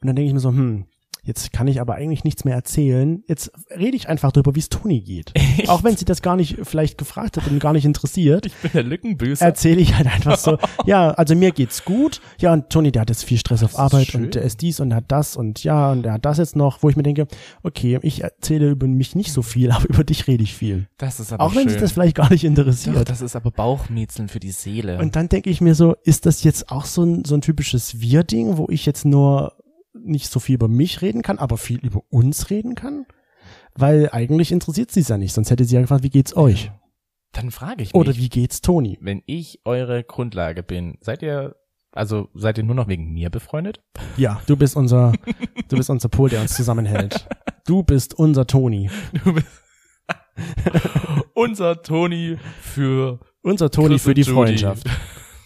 [0.02, 0.86] Und dann denke ich mir so, hm,
[1.24, 3.24] jetzt kann ich aber eigentlich nichts mehr erzählen.
[3.28, 5.32] Jetzt rede ich einfach darüber, wie es Toni geht.
[5.68, 8.72] Auch wenn sie das gar nicht vielleicht gefragt hat und gar nicht interessiert, Ich bin
[8.74, 9.46] der Lückenbüßer.
[9.46, 12.22] erzähle ich halt einfach so, ja, also mir geht's gut.
[12.40, 14.26] Ja, und Toni, der hat jetzt viel Stress auf ist Arbeit schön.
[14.26, 16.56] und der ist dies und der hat das und ja, und der hat das jetzt
[16.56, 17.28] noch, wo ich mir denke,
[17.64, 20.88] okay, ich erzähle über mich nicht so viel, aber über dich rede ich viel.
[20.98, 21.70] Das ist aber Auch wenn schön.
[21.70, 22.96] sich das vielleicht gar nicht interessiert.
[22.96, 24.98] Doch, das ist aber Bauchmäzeln für die Seele.
[25.00, 28.00] Und dann denke ich mir so, ist das jetzt auch so ein, so ein typisches
[28.02, 29.54] Wir-Ding, wo ich jetzt nur
[30.04, 33.06] nicht so viel über mich reden kann, aber viel über uns reden kann?
[33.76, 36.72] Weil eigentlich interessiert sie es ja nicht, sonst hätte sie ja gefragt, wie geht's euch?
[37.32, 39.00] dann frage ich mich, Oder wie geht's Toni?
[39.02, 41.56] wenn ich eure Grundlage bin, seid ihr,
[41.92, 43.82] also seid ihr nur noch wegen mir befreundet?
[44.18, 45.14] Ja, du bist unser,
[45.68, 47.28] du bist unser Pol, der uns zusammenhält.
[47.66, 48.92] Du bist unser Toni.
[49.24, 49.48] Du bist
[51.34, 54.24] unser Toni für Unser Toni Chris für die.
[54.24, 54.88] Freundschaft.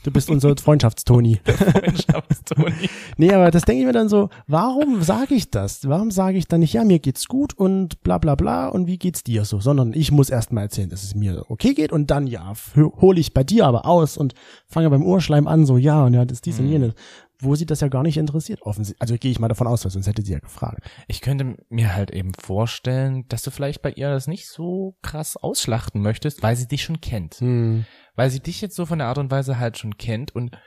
[0.08, 1.42] Du bist unser Freundschaftstoni.
[1.44, 2.90] Freundschaftstoni.
[3.18, 5.86] Nee, aber das denke ich mir dann so, warum sage ich das?
[5.90, 8.98] Warum sage ich dann nicht, ja, mir geht's gut und bla bla bla und wie
[8.98, 9.60] geht's dir so?
[9.60, 13.20] Sondern ich muss erst mal erzählen, dass es mir okay geht und dann, ja, hole
[13.20, 14.34] ich bei dir aber aus und
[14.66, 16.94] fange beim Urschleim an, so, ja, und ja, das ist dies und jenes.
[17.40, 19.02] Wo sie das ja gar nicht interessiert, offensichtlich.
[19.02, 20.90] Also gehe ich mal davon aus, weil sonst hätte sie ja gefragt.
[21.08, 25.38] Ich könnte mir halt eben vorstellen, dass du vielleicht bei ihr das nicht so krass
[25.38, 27.36] ausschlachten möchtest, weil sie dich schon kennt.
[27.36, 27.86] Hm.
[28.16, 30.58] Weil sie dich jetzt so von der Art und Weise halt schon kennt und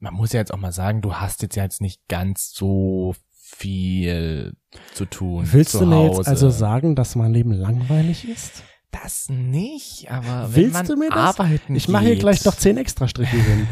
[0.00, 3.14] man muss ja jetzt auch mal sagen, du hast jetzt ja jetzt nicht ganz so
[3.32, 4.54] viel
[4.92, 5.48] zu tun.
[5.50, 6.18] Willst zu du mir Hause.
[6.18, 8.62] jetzt also sagen, dass mein Leben langweilig ist?
[8.90, 11.38] Das nicht, aber wenn Willst man du mir das?
[11.38, 13.68] arbeiten Ich mache hier gleich noch zehn extra Striche hin.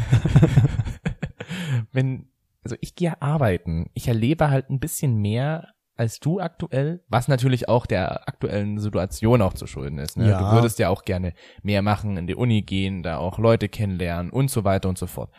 [1.91, 2.29] wenn,
[2.63, 3.89] also ich gehe arbeiten.
[3.93, 9.41] Ich erlebe halt ein bisschen mehr als du aktuell, was natürlich auch der aktuellen Situation
[9.41, 10.15] auch zu schulden ist.
[10.15, 10.29] Ne?
[10.29, 10.39] Ja.
[10.39, 14.31] Du würdest ja auch gerne mehr machen, in die Uni gehen, da auch Leute kennenlernen
[14.31, 15.31] und so weiter und so fort.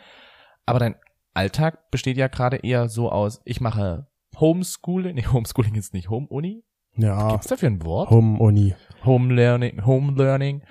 [0.65, 0.95] Aber dein
[1.33, 6.63] Alltag besteht ja gerade eher so aus, ich mache Homeschooling, nee, Homeschooling ist nicht Home-Uni.
[6.97, 8.09] Ja, Gibt's dafür ein Wort?
[8.09, 8.75] Home Uni.
[9.05, 10.63] Home Learning, Home Learning.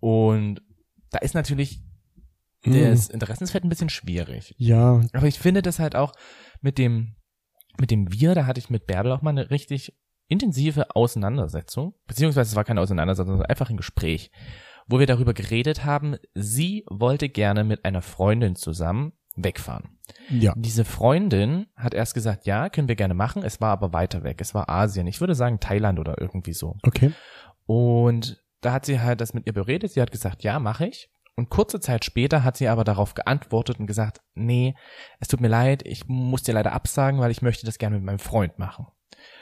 [0.00, 0.62] Und
[1.10, 1.82] da ist natürlich
[2.64, 2.72] Hm.
[2.72, 4.54] das Interessensfeld ein bisschen schwierig.
[4.58, 6.12] Ja, Aber ich finde das halt auch
[6.60, 7.14] mit dem,
[7.78, 9.96] mit dem Wir, da hatte ich mit Bärbel auch mal eine richtig
[10.28, 11.94] intensive Auseinandersetzung.
[12.06, 14.30] Beziehungsweise es war keine Auseinandersetzung, sondern einfach ein Gespräch,
[14.86, 19.98] wo wir darüber geredet haben, sie wollte gerne mit einer Freundin zusammen wegfahren.
[20.30, 20.54] Ja.
[20.56, 23.42] Diese Freundin hat erst gesagt, ja, können wir gerne machen.
[23.42, 24.40] Es war aber weiter weg.
[24.40, 25.06] Es war Asien.
[25.06, 26.76] Ich würde sagen Thailand oder irgendwie so.
[26.82, 27.12] Okay.
[27.66, 29.92] Und da hat sie halt das mit ihr beredet.
[29.92, 31.10] Sie hat gesagt, ja, mache ich.
[31.38, 34.74] Und kurze Zeit später hat sie aber darauf geantwortet und gesagt, nee,
[35.20, 38.04] es tut mir leid, ich muss dir leider absagen, weil ich möchte das gerne mit
[38.04, 38.88] meinem Freund machen.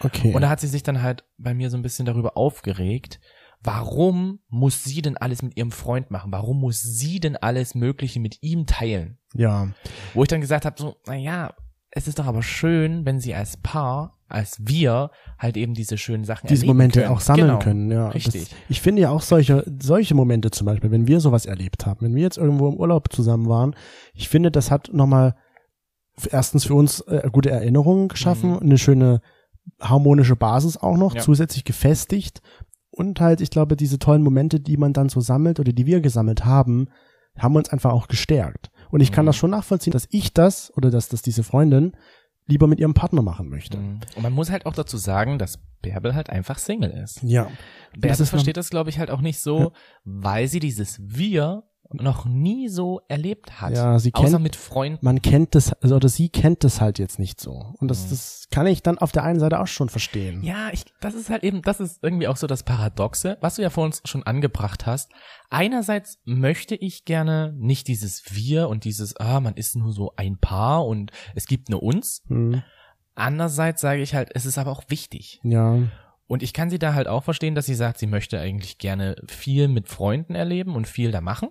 [0.00, 0.34] Okay.
[0.34, 3.18] Und da hat sie sich dann halt bei mir so ein bisschen darüber aufgeregt,
[3.62, 6.32] warum muss sie denn alles mit ihrem Freund machen?
[6.32, 9.16] Warum muss sie denn alles Mögliche mit ihm teilen?
[9.32, 9.68] ja.
[10.12, 11.54] Wo ich dann gesagt habe, so, naja,
[11.90, 16.24] es ist doch aber schön, wenn sie als Paar, als wir, halt eben diese schönen
[16.24, 17.12] Sachen diese Momente können.
[17.12, 17.58] auch sammeln genau.
[17.60, 17.90] können.
[17.90, 18.50] Ja, Richtig.
[18.50, 22.00] Das, ich finde ja auch solche, solche Momente zum Beispiel, wenn wir sowas erlebt haben,
[22.02, 23.74] wenn wir jetzt irgendwo im Urlaub zusammen waren,
[24.14, 25.36] ich finde, das hat nochmal
[26.30, 28.58] erstens für uns äh, gute Erinnerungen geschaffen, Mhm.
[28.58, 29.20] eine schöne
[29.80, 31.20] harmonische Basis auch noch, Ja.
[31.22, 32.40] zusätzlich gefestigt
[32.90, 36.00] und halt, ich glaube, diese tollen Momente, die man dann so sammelt oder die wir
[36.00, 36.88] gesammelt haben,
[37.38, 38.70] haben uns einfach auch gestärkt.
[38.96, 39.26] Und ich kann Mhm.
[39.26, 41.92] das schon nachvollziehen, dass ich das oder dass das diese Freundin
[42.46, 43.76] lieber mit ihrem Partner machen möchte.
[43.76, 44.00] Mhm.
[44.16, 47.22] Und man muss halt auch dazu sagen, dass Bärbel halt einfach Single ist.
[47.22, 47.50] Ja.
[47.94, 49.70] Bärbel noch- versteht das, glaube ich, halt auch nicht so, Ja.
[50.04, 53.72] weil sie dieses Wir noch nie so erlebt hat.
[53.74, 54.98] Ja, sie Außer kennt- mit Freunden.
[55.04, 57.74] man kennt das, also, oder sie kennt das halt jetzt nicht so.
[57.78, 58.10] Und das, Mhm.
[58.10, 60.42] das kann ich dann auf der einen Seite auch schon verstehen.
[60.42, 63.62] Ja, ich, das ist halt eben, das ist irgendwie auch so das Paradoxe, was du
[63.62, 65.10] ja vor uns schon angebracht hast.
[65.48, 70.38] Einerseits möchte ich gerne nicht dieses Wir und dieses, ah, man ist nur so ein
[70.38, 72.22] Paar und es gibt nur uns.
[72.28, 72.62] Hm,
[73.14, 75.40] Andererseits sage ich halt, es ist aber auch wichtig.
[75.42, 75.78] ja,
[76.26, 79.16] Und ich kann sie da halt auch verstehen, dass sie sagt, sie möchte eigentlich gerne
[79.28, 81.48] viel mit Freunden erleben und viel da machen.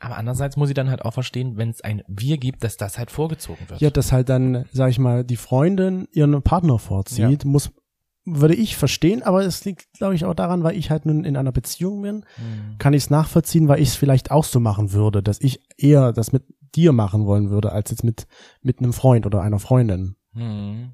[0.00, 2.98] Aber andererseits muss sie dann halt auch verstehen, wenn es ein Wir gibt, dass das
[2.98, 3.80] halt vorgezogen wird.
[3.80, 7.72] ja, dass halt dann, sag ich mal, die Freundin ihren Partner vorzieht, muss,
[8.24, 11.36] würde ich verstehen, aber es liegt, glaube ich, auch daran, weil ich halt nun in
[11.36, 12.76] einer Beziehung bin, Hm.
[12.78, 16.12] kann ich es nachvollziehen, weil ich es vielleicht auch so machen würde, dass ich eher
[16.12, 16.44] das mit
[16.76, 18.26] dir machen wollen würde, als jetzt mit,
[18.62, 20.14] mit einem Freund oder einer Freundin.
[20.34, 20.92] Hm.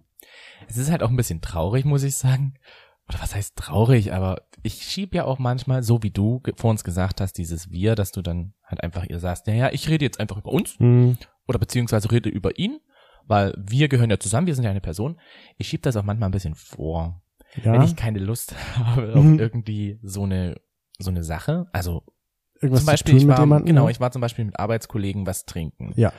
[0.68, 2.54] Es ist halt auch ein bisschen traurig, muss ich sagen.
[3.08, 6.84] Oder was heißt traurig, aber ich schieb ja auch manchmal, so wie du vor uns
[6.84, 10.20] gesagt hast, dieses Wir, dass du dann halt einfach ihr sagst, naja, ich rede jetzt
[10.20, 12.80] einfach über uns Hm, oder beziehungsweise rede über ihn,
[13.26, 15.20] weil wir gehören ja zusammen, wir sind ja eine Person.
[15.58, 17.22] Ich schieb das auch manchmal ein bisschen vor.
[17.62, 19.38] ja, Wenn ich keine Lust habe auf Mhm.
[19.38, 20.58] irgendwie so eine,
[20.98, 21.66] so eine Sache.
[21.72, 22.02] Also
[22.60, 23.66] irgendwas zum Beispiel, ich war, jemandem.
[23.66, 25.92] genau, ich war zum Beispiel mit Arbeitskollegen was trinken.
[25.96, 26.12] ja,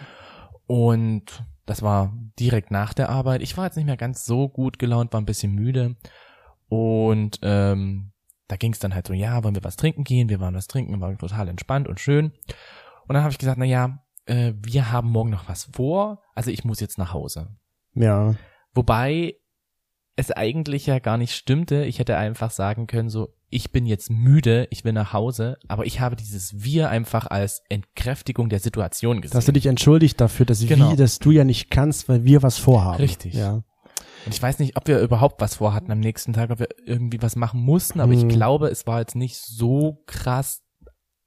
[0.68, 3.42] Und das war direkt nach der Arbeit.
[3.42, 5.96] Ich war jetzt nicht mehr ganz so gut gelaunt, war ein bisschen müde.
[6.68, 8.12] Und ähm,
[8.48, 10.30] da ging es dann halt so, ja, wollen wir was trinken gehen?
[10.30, 12.32] Wir waren was trinken, war total entspannt und schön.
[13.08, 16.52] Und dann habe ich gesagt, na ja, äh, wir haben morgen noch was vor, also
[16.52, 17.56] ich muss jetzt nach Hause.
[17.94, 18.36] ja,
[18.74, 19.36] Wobei
[20.18, 21.86] es eigentlich ja gar nicht stimmte.
[21.86, 25.86] Ich hätte einfach sagen können, so, ich bin jetzt müde, ich will nach Hause, aber
[25.86, 29.38] ich habe dieses Wir einfach als Entkräftigung der Situation gesehen.
[29.38, 30.92] Dass du dich entschuldigt dafür, dass Genau.
[30.92, 32.98] wie, dass du ja nicht kannst, weil wir was vorhaben.
[32.98, 33.34] Richtig.
[33.34, 33.64] Ja.
[34.26, 37.22] Und ich weiß nicht, ob wir überhaupt was vorhatten am nächsten Tag, ob wir irgendwie
[37.22, 38.30] was machen mussten, aber ich Hm.
[38.30, 40.62] glaube, es war jetzt nicht so krass,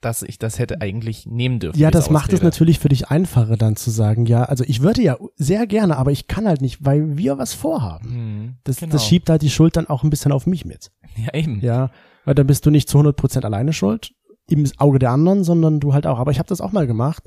[0.00, 1.78] dass ich das hätte eigentlich nehmen dürfen.
[1.78, 5.02] Ja, das macht es natürlich für dich einfacher dann zu sagen, ja, also ich würde
[5.02, 8.08] ja sehr gerne, aber ich kann halt nicht, weil wir was vorhaben.
[8.10, 8.92] Hm, Das, genau.
[8.92, 10.90] das schiebt halt die Schuld dann auch ein bisschen auf mich mit.
[11.16, 11.60] Ja, eben.
[11.60, 11.90] Ja,
[12.24, 14.12] weil dann bist du nicht zu 100% alleine schuld
[14.50, 16.18] im Auge der anderen, sondern du halt auch.
[16.20, 17.24] Aber ich habe das auch mal gemacht.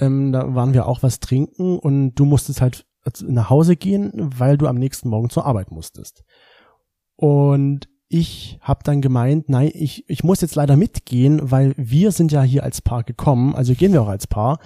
[0.00, 0.06] Ja.
[0.06, 2.84] Ähm, da waren wir auch was trinken und du musstest halt
[3.26, 6.24] nach Hause gehen, weil du am nächsten Morgen zur Arbeit musstest.
[7.16, 12.30] Und ich habe dann gemeint, nein, ich, ich muss jetzt leider mitgehen, weil wir sind
[12.32, 14.58] ja hier als Paar gekommen, also gehen wir auch als Paar.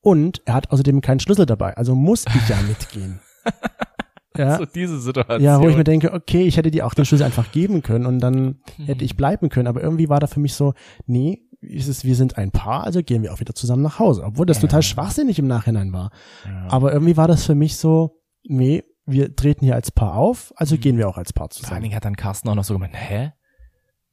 [0.00, 3.20] Und er hat außerdem keinen Schlüssel dabei, also muss ich ja mitgehen.
[4.36, 5.42] ja, So diese Situation.
[5.42, 8.04] ja, wo ich mir denke, okay, ich hätte dir auch den Schlüssel einfach geben können
[8.06, 9.06] und dann hätte Mhm.
[9.06, 9.66] ich bleiben können.
[9.66, 10.74] Aber irgendwie war da für mich so,
[11.06, 14.22] nee, ist es, wir sind ein Paar, also gehen wir auch wieder zusammen nach Hause.
[14.24, 14.62] Obwohl das Ja.
[14.62, 16.10] total schwachsinnig im Nachhinein war.
[16.44, 16.66] ja.
[16.68, 20.76] Aber irgendwie war das für mich so, nee, wir treten hier als Paar auf, also
[20.76, 20.80] Mhm.
[20.80, 21.82] gehen wir auch als Paar Vor allen zusammen.
[21.82, 23.32] Dingen hat dann Carsten auch noch so gemeint, hä?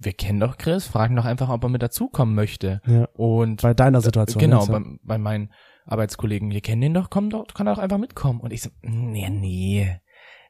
[0.03, 2.81] Wir kennen doch Chris, fragen doch einfach, ob er mit dazukommen möchte.
[2.87, 3.05] Ja.
[3.13, 4.39] Und Bei deiner Situation.
[4.39, 5.51] genau, bei, bei meinen
[5.85, 8.39] Arbeitskollegen, wir kennen den doch, komm doch, kann doch einfach mitkommen.
[8.39, 9.99] Und ich so, nee, nee,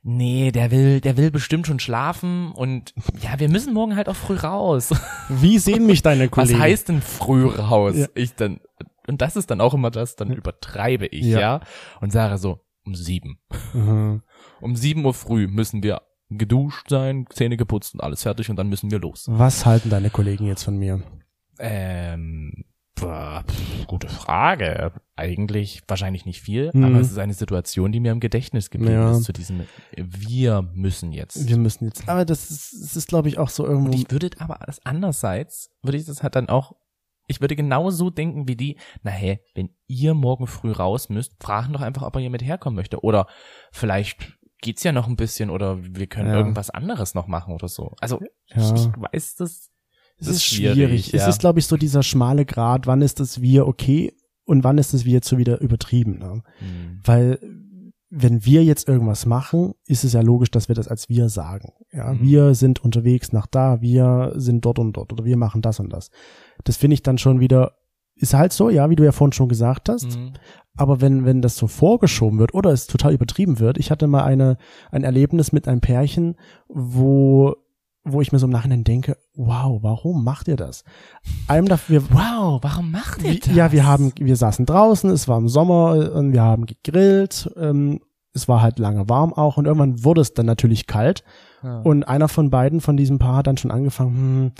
[0.03, 4.15] nee, der will, der will bestimmt schon schlafen und ja, wir müssen morgen halt auch
[4.15, 4.89] früh raus.
[5.29, 6.53] Wie sehen mich deine Kollegen?
[6.53, 7.95] Was heißt denn früh raus?
[7.97, 8.07] Ja.
[8.15, 8.59] Ich dann,
[9.07, 11.39] und das ist dann auch immer das, dann übertreibe ich, Ja.
[11.39, 11.59] ja,
[11.99, 13.39] und sage so, um sieben.
[13.73, 14.21] Mhm.
[14.59, 18.69] Um sieben Uhr früh müssen wir geduscht sein, Zähne geputzt und alles fertig und dann
[18.69, 19.25] müssen wir los.
[19.27, 21.01] Was halten deine Kollegen jetzt von mir?
[21.59, 22.63] Ähm,
[23.87, 24.93] gute Frage.
[25.15, 26.83] Eigentlich wahrscheinlich nicht viel, Mhm.
[26.83, 29.11] aber es ist eine Situation, die mir im Gedächtnis geblieben Ja.
[29.11, 29.61] ist zu diesem
[29.95, 31.47] Wir müssen jetzt.
[31.47, 33.91] Wir müssen jetzt, aber das ist, das ist glaube ich auch so irgendwo.
[33.91, 36.73] Und ich würde aber das andererseits, würde ich das halt dann auch
[37.27, 41.71] Ich würde genauso denken wie die, na hey, wenn ihr morgen früh raus müsst, fragen
[41.71, 43.03] doch einfach, ob er hier mit herkommen möchte.
[43.05, 43.25] Oder
[43.71, 46.35] vielleicht geht's ja noch ein bisschen oder wir können Ja.
[46.37, 47.93] irgendwas anderes noch machen oder so.
[48.01, 48.19] Also
[48.53, 48.73] Ja.
[48.75, 49.70] ich, ich weiß, das,
[50.21, 51.13] Es ist schwierig.
[51.13, 51.29] Es ja.
[51.29, 54.13] ist, glaube ich, so dieser schmale Grad, wann ist das wir okay
[54.45, 56.19] und wann ist das wir jetzt so wieder übertrieben.
[56.19, 56.43] Ne?
[56.59, 56.99] Hm.
[57.03, 57.39] Weil
[58.13, 61.71] wenn wir jetzt irgendwas machen, ist es ja logisch, dass wir das als wir sagen.
[61.93, 62.21] Ja, Mhm.
[62.21, 65.91] wir sind unterwegs nach da, wir sind dort und dort oder wir machen das und
[65.91, 66.11] das.
[66.65, 67.77] Das finde ich dann schon wieder,
[68.15, 70.17] ist halt so, ja, wie du ja vorhin schon gesagt hast.
[70.17, 70.33] Mhm.
[70.75, 74.23] Aber wenn, wenn das so vorgeschoben wird oder es total übertrieben wird, ich hatte mal
[74.23, 74.57] eine,
[74.91, 76.35] ein Erlebnis mit einem Pärchen,
[76.67, 77.55] wo,
[78.03, 80.83] wo ich mir so im Nachhinein denke, wow, warum macht ihr das?
[81.47, 83.53] Einem dafür, Wow, warum macht ihr das?
[83.55, 87.99] ja, wir haben, wir saßen draußen, es war im Sommer und wir haben gegrillt, ähm,
[88.33, 91.23] es war halt lange warm auch und irgendwann wurde es dann natürlich kalt
[91.63, 91.81] Ja.
[91.81, 94.53] und einer von beiden von diesem Paar hat dann schon angefangen,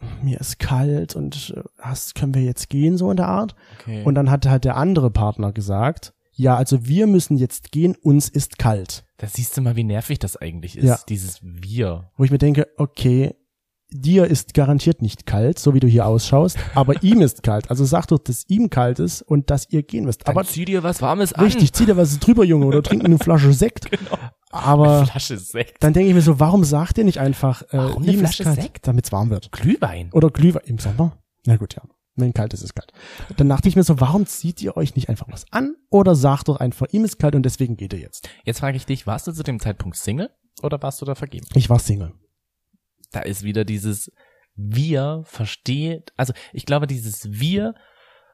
[0.00, 3.54] hm, mir ist kalt und äh, hast, können wir jetzt gehen, so in der Art.
[3.78, 4.02] okay.
[4.04, 8.28] Und dann hat halt der andere Partner gesagt, ja, also wir müssen jetzt gehen, uns
[8.28, 9.04] ist kalt.
[9.18, 10.98] da siehst du mal, wie nervig das eigentlich ist, Ja.
[11.08, 12.10] dieses Wir.
[12.16, 13.34] Wo ich mir denke, okay,
[13.94, 17.68] dir ist garantiert nicht kalt, so wie du hier ausschaust, aber ihm ist kalt.
[17.70, 20.26] Also sag doch, dass ihm kalt ist und dass ihr gehen müsst.
[20.26, 21.44] Dann Aber zieh dir was Warmes an.
[21.44, 23.88] richtig, zieh dir was drüber, Junge, oder trink eine Flasche Sekt.
[23.90, 24.18] Genau.
[24.54, 25.82] Aber Flasche Sekt.
[25.82, 28.46] dann denke ich mir so, warum sagt ihr nicht einfach, äh, Warum eine Flasche ist
[28.46, 28.86] kalt, Sekt?
[28.86, 29.50] damit es warm wird?
[29.52, 30.10] Glühwein.
[30.12, 31.16] Oder Glühwein im Sommer?
[31.46, 31.82] Na gut, ja.
[32.14, 32.92] Wenn kalt ist, ist kalt.
[33.38, 35.76] Dann dachte ich mir so, warum zieht ihr euch nicht einfach was an?
[35.88, 38.28] Oder sagt doch einfach, ihm ist kalt und deswegen geht er jetzt.
[38.44, 40.30] Jetzt frage ich dich, warst du zu dem Zeitpunkt Single
[40.62, 41.46] oder warst du da vergeben?
[41.54, 42.12] Ich war Single.
[43.12, 44.12] Da ist wieder dieses
[44.54, 47.74] Wir versteht, also ich glaube, dieses Wir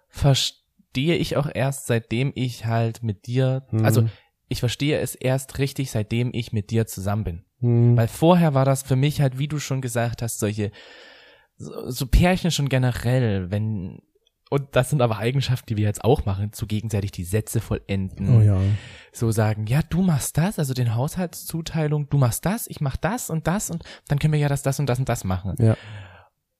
[0.08, 3.84] verstehe ich auch erst, seitdem ich halt mit dir, Hm.
[3.84, 4.08] also
[4.48, 7.44] ich verstehe es erst richtig, seitdem ich mit dir zusammen bin.
[7.60, 7.96] Hm.
[7.96, 10.72] Weil vorher war das für mich halt, wie du schon gesagt hast, solche,
[11.58, 14.00] so, so Pärchen schon generell, wenn,
[14.48, 18.38] und das sind aber Eigenschaften, die wir jetzt auch machen, zu gegenseitig die Sätze vollenden.
[18.38, 18.58] Oh ja.
[19.12, 23.28] So sagen, ja, du machst das, also den Haushaltszuteilung, du machst das, ich mach das
[23.28, 25.54] und das und dann können wir ja das, das und das und das machen.
[25.58, 25.76] Ja.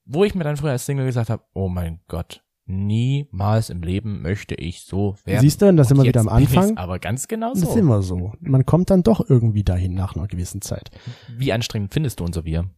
[0.04, 4.20] Wo ich mir dann früher als Single gesagt habe, oh mein Gott, niemals im Leben
[4.22, 5.40] möchte ich so werden.
[5.40, 6.76] Siehst du, und da sind wir wieder am Anfang.
[6.76, 7.78] Aber ganz genau Das ist so.
[7.78, 8.32] immer so.
[8.40, 10.90] Man kommt dann doch irgendwie dahin nach einer gewissen Zeit.
[11.36, 12.68] Wie anstrengend findest du unser Wir?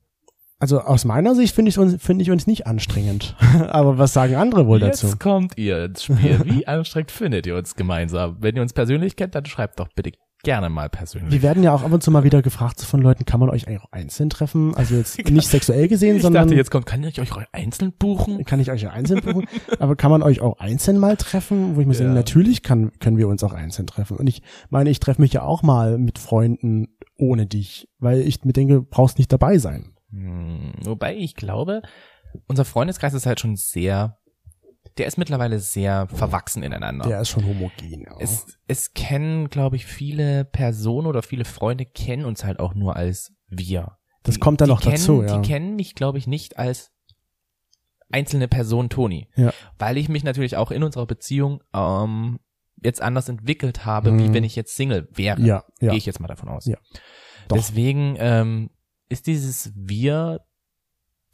[0.61, 3.35] Also aus meiner Sicht finde ich uns, finde ich uns nicht anstrengend.
[3.69, 5.17] Aber was sagen andere wohl Jetzt dazu?
[5.19, 6.41] kommt ihr ins Spiel.
[6.45, 8.37] Wie anstrengend findet ihr uns gemeinsam?
[8.41, 11.31] Wenn ihr uns persönlich kennt, dann schreibt doch bitte gerne mal persönlich.
[11.33, 13.67] Wir werden ja auch ab und zu mal wieder gefragt von Leuten, kann man euch
[13.69, 14.75] eigentlich auch einzeln treffen?
[14.75, 18.43] Also jetzt nicht sexuell gesehen, Ich sondern dachte, jetzt kommt, kann ich euch einzeln buchen?
[18.45, 19.47] kann ich euch ja einzeln buchen,
[19.79, 21.77] aber kann man euch auch einzeln mal treffen?
[21.77, 21.99] Wo ich mir Ja.
[22.01, 24.17] sage, natürlich kann, können wir uns auch einzeln treffen.
[24.17, 28.43] Und ich meine, ich treffe mich ja auch mal mit Freunden ohne dich, weil ich
[28.45, 29.93] mir denke, brauchst nicht dabei sein.
[30.11, 31.83] Hm, wobei ich glaube,
[32.47, 34.19] unser Freundeskreis ist halt schon sehr,
[34.99, 37.07] der ist mittlerweile sehr verwachsen ineinander.
[37.09, 38.03] Der ist schon homogen.
[38.07, 38.17] Ja.
[38.19, 42.97] es, es kennen, glaube ich, viele Personen oder viele Freunde kennen uns halt auch nur
[42.97, 43.97] als wir.
[44.23, 45.39] Das Die- kommt dann noch kennen, dazu, ja.
[45.39, 46.93] Die kennen mich, glaube ich, nicht als
[48.11, 49.29] einzelne Person Toni.
[49.37, 49.53] Ja.
[49.79, 52.41] Weil ich mich natürlich auch in unserer Beziehung ähm,
[52.83, 54.19] jetzt anders entwickelt habe, Mhm.
[54.19, 55.41] wie wenn ich jetzt Single wäre.
[55.41, 55.91] ja, ja.
[55.91, 56.67] Gehe ich jetzt mal davon aus.
[56.67, 56.77] Ja.
[57.49, 57.57] Doch.
[57.57, 58.71] Deswegen ähm,
[59.11, 60.41] ist dieses Wir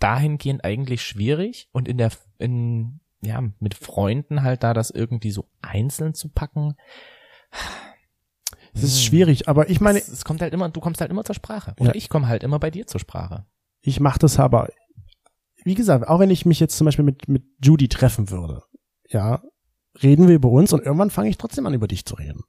[0.01, 5.49] dahingehend eigentlich schwierig und in der in ja mit Freunden halt da das irgendwie so
[5.63, 6.77] einzeln zu packen.
[8.75, 11.25] Es ist schwierig, aber ich meine, es, es kommt halt immer, du kommst halt immer
[11.25, 11.75] zur Sprache.
[11.81, 11.95] Oder Ja.
[11.95, 13.47] ich komme halt immer bei dir zur Sprache.
[13.81, 14.69] ich mache das aber,
[15.65, 18.63] wie gesagt, auch wenn ich mich jetzt zum Beispiel mit, mit Judy treffen würde,
[19.09, 19.43] ja,
[20.03, 22.43] reden wir über uns und irgendwann fange ich trotzdem an, über dich zu reden.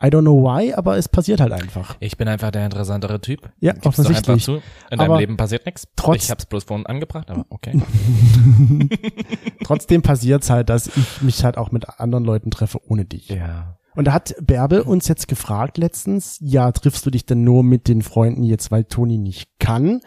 [0.00, 1.96] I don't know why, aber es passiert halt einfach.
[1.98, 3.50] Ich bin einfach der interessantere Typ.
[3.58, 4.28] Ja, Gib's offensichtlich.
[4.28, 4.52] einfach zu.
[4.92, 5.88] In deinem Aber Leben passiert nichts.
[5.96, 7.80] trotz- ich hab's bloß vorhin angebracht, aber okay.
[9.64, 13.28] Trotzdem passiert's halt, dass ich mich halt auch mit anderen Leuten treffe ohne dich.
[13.28, 13.74] ja.
[13.96, 17.88] Und da hat Bärbel uns jetzt gefragt letztens, ja, triffst du dich denn nur mit
[17.88, 20.00] den Freunden jetzt, weil Toni nicht kann?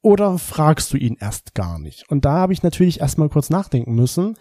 [0.00, 2.08] Oder fragst du ihn erst gar nicht?
[2.08, 4.36] Und da habe ich natürlich erstmal kurz nachdenken müssen.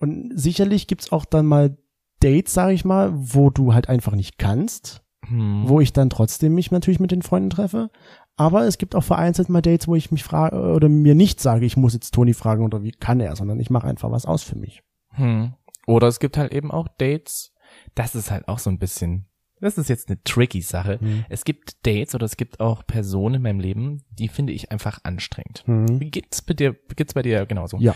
[0.00, 1.76] Und sicherlich gibt's auch dann mal
[2.22, 5.68] Dates, sage ich mal, wo du halt einfach nicht kannst, Hm.
[5.68, 7.90] wo ich dann trotzdem mich natürlich mit den Freunden treffe.
[8.36, 11.64] Aber es gibt auch vereinzelt mal Dates, wo ich mich frage oder mir nicht sage,
[11.64, 14.42] ich muss jetzt Toni fragen oder wie kann er, sondern ich mache einfach was aus
[14.42, 14.82] für mich.
[15.10, 15.52] Hm.
[15.86, 17.52] Oder es gibt halt eben auch Dates.
[17.94, 19.26] Das ist halt auch so ein bisschen,
[19.62, 20.98] das ist jetzt eine tricky Sache.
[21.00, 21.24] Hm.
[21.28, 25.00] Es gibt Dates oder es gibt auch Personen in meinem Leben, die finde ich einfach
[25.04, 25.62] anstrengend.
[25.66, 26.00] Hm.
[26.00, 27.78] Wie geht's bei dir, geht's bei dir genauso?
[27.78, 27.94] Ja.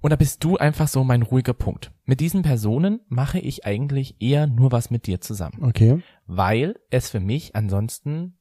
[0.00, 1.92] Und da bist du einfach so mein ruhiger Punkt.
[2.04, 6.02] Mit diesen Personen mache ich eigentlich eher nur was mit dir zusammen, Okay.
[6.26, 8.38] weil es für mich ansonsten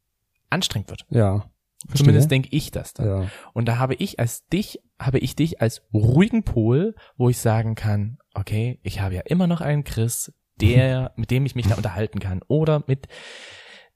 [0.50, 1.06] anstrengend wird.
[1.10, 1.50] Ja.
[1.94, 3.08] Zumindest denke ich das dann.
[3.08, 3.28] Ja.
[3.54, 7.76] Und da habe ich als dich, habe ich dich als ruhigen Pol, wo ich sagen
[7.76, 11.76] kann, okay, ich habe ja immer noch einen Chris, der, mit dem ich mich da
[11.76, 12.42] unterhalten kann.
[12.48, 13.08] Oder mit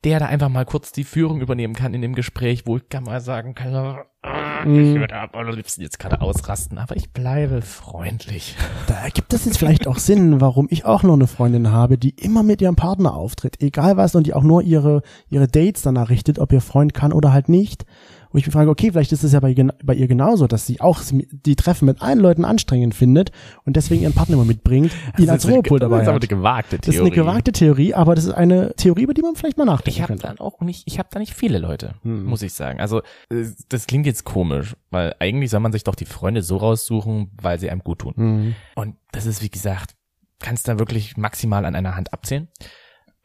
[0.03, 3.03] der da einfach mal kurz die Führung übernehmen kann in dem Gespräch, wo ich kann
[3.03, 3.73] mal sagen kann,
[4.21, 8.55] ah, ich würde am allerliebsten jetzt gerade ausrasten, aber ich bleibe freundlich.
[8.87, 12.09] Da ergibt es jetzt vielleicht auch Sinn, warum ich auch noch eine Freundin habe, die
[12.09, 16.09] immer mit ihrem Partner auftritt, egal was, und die auch nur ihre, ihre Dates danach
[16.09, 17.85] richtet, ob ihr Freund kann oder halt nicht.
[18.33, 20.81] Wo ich mich frage, okay, vielleicht ist es ja bei, bei ihr genauso, dass sie
[20.81, 23.31] auch die Treffen mit allen Leuten anstrengend findet
[23.63, 26.77] und deswegen ihren Partner immer mitbringt, ihn als Ruhepol dabei Das ist aber eine gewagte
[26.79, 27.11] Das ist Theorie.
[27.11, 30.01] eine gewagte Theorie, aber das ist eine Theorie, über die man vielleicht mal nachdenken Ich
[30.01, 30.27] habe könnte.
[30.27, 32.25] dann auch nicht, ich habe da nicht viele Leute, Hm.
[32.25, 32.79] muss ich sagen.
[32.81, 36.57] Also äh, das klingt jetzt komisch, weil eigentlich soll man sich doch die Freunde so
[36.57, 38.13] raussuchen, weil sie einem gut tun.
[38.15, 38.55] Mhm.
[38.75, 39.95] Und das ist wie gesagt,
[40.39, 42.47] kannst da wirklich maximal an einer Hand abzählen.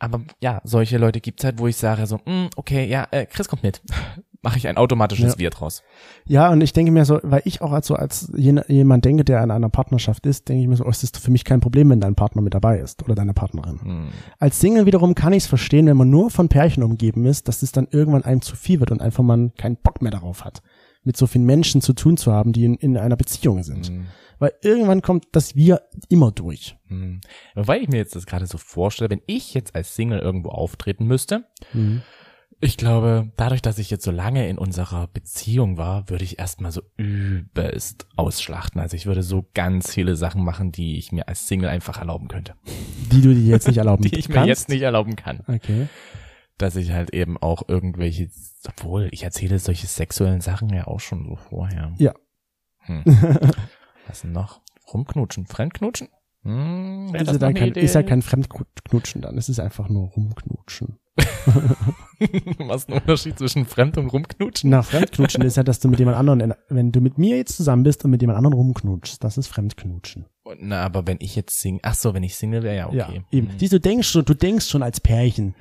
[0.01, 3.49] Aber ja, solche Leute gibt's halt, wo ich sage so, "Mm, okay, ja, äh, Chris
[3.49, 3.83] kommt mit.
[4.41, 5.39] Mache ich ein automatisches Ja.
[5.39, 5.83] Wir draus.
[6.25, 9.43] Ja, und ich denke mir so, weil ich auch als so als jemand denke, der
[9.43, 11.91] in einer Partnerschaft ist, denke ich mir so, oh, es ist für mich kein Problem,
[11.91, 13.81] wenn dein Partner mit dabei ist oder deine Partnerin.
[13.83, 14.09] Hm.
[14.39, 17.63] Als Single wiederum kann ich es verstehen, wenn man nur von Pärchen umgeben ist, dass
[17.63, 20.63] es dann irgendwann einem zu viel wird und einfach man keinen Bock mehr darauf hat,
[21.03, 23.89] mit so vielen Menschen zu tun zu haben, die in, in einer Beziehung sind.
[23.89, 24.07] Hm.
[24.39, 26.77] Weil irgendwann kommt das Wir immer durch.
[26.87, 27.21] Hm.
[27.57, 31.07] Weil ich mir jetzt das gerade so vorstelle, wenn ich jetzt als Single irgendwo auftreten
[31.07, 31.45] müsste,
[32.61, 36.73] Ich glaube, dadurch, dass ich jetzt so lange in unserer Beziehung war, würde ich erstmal
[36.73, 38.81] so übelst ausschlachten.
[38.81, 42.27] Also ich würde so ganz viele Sachen machen, die ich mir als Single einfach erlauben
[42.27, 42.55] könnte.
[43.13, 44.49] Die du dir jetzt nicht erlauben Die ich mir kannst.
[44.49, 45.45] jetzt nicht erlauben kann.
[45.47, 45.87] Okay.
[46.57, 48.29] Dass ich halt eben auch irgendwelche,
[48.67, 51.95] obwohl ich erzähle solche sexuellen Sachen ja auch schon so vorher.
[51.99, 52.13] Ja.
[52.81, 53.05] Hm.
[54.09, 54.63] Was denn noch?
[54.93, 56.09] Rumknutschen, Fremdknutschen?
[56.43, 59.39] Hm, ist, ja ist ja kein Fremdknutschen dann.
[59.39, 60.99] Es ist einfach nur rumknutschen.
[62.59, 64.71] Was ist ein Unterschied zwischen Fremd und Rumknutschen?
[64.71, 67.57] Na, Fremdknutschen ist ja, dass du mit jemand anderen, in, wenn du mit mir jetzt
[67.57, 70.27] zusammen bist und mit jemand anderen rumknutschst, das ist Fremdknutschen.
[70.61, 72.97] Na, aber wenn ich jetzt sing, ach so, wenn ich Single wäre, ja okay.
[72.99, 73.51] Ja, eben.
[73.59, 75.55] Siehst du, denkst schon, du denkst schon als Pärchen.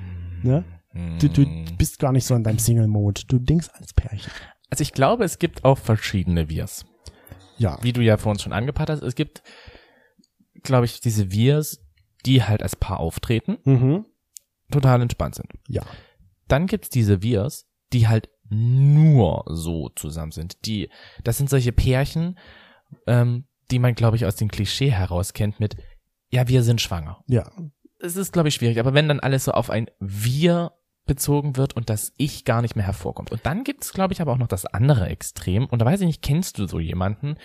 [0.44, 0.64] Ne?
[0.92, 1.20] Hm.
[1.20, 1.46] Du, du
[1.78, 3.22] bist gar nicht so in deinem Single-Mode.
[3.28, 4.32] Du denkst als Pärchen.
[4.70, 6.86] Also ich glaube, es gibt auch verschiedene Wirs.
[7.58, 7.78] Ja.
[7.82, 9.42] Wie du ja vor uns schon angepasst hast, es gibt,
[10.64, 11.82] glaube ich, diese Wirs,
[12.26, 14.06] die halt als Paar auftreten, Mhm.
[14.72, 15.48] total entspannt sind.
[15.68, 15.84] Ja.
[16.48, 20.66] Dann gibt's diese Wirs, die halt nur so zusammen sind.
[20.66, 20.90] Die,
[21.24, 22.38] das sind solche Pärchen,
[23.06, 25.76] ähm, die man, glaube ich, aus dem Klischee heraus kennt mit,
[26.30, 27.24] ja, wir sind schwanger.
[27.28, 27.52] Ja.
[28.00, 30.74] Es ist, glaube ich, schwierig, aber wenn dann alles so auf ein Wir
[31.06, 33.32] bezogen wird und das Ich gar nicht mehr hervorkommt.
[33.32, 35.66] Und dann gibt's, glaube ich, aber auch noch das andere Extrem.
[35.66, 37.38] Und da weiß ich nicht, kennst du so jemanden,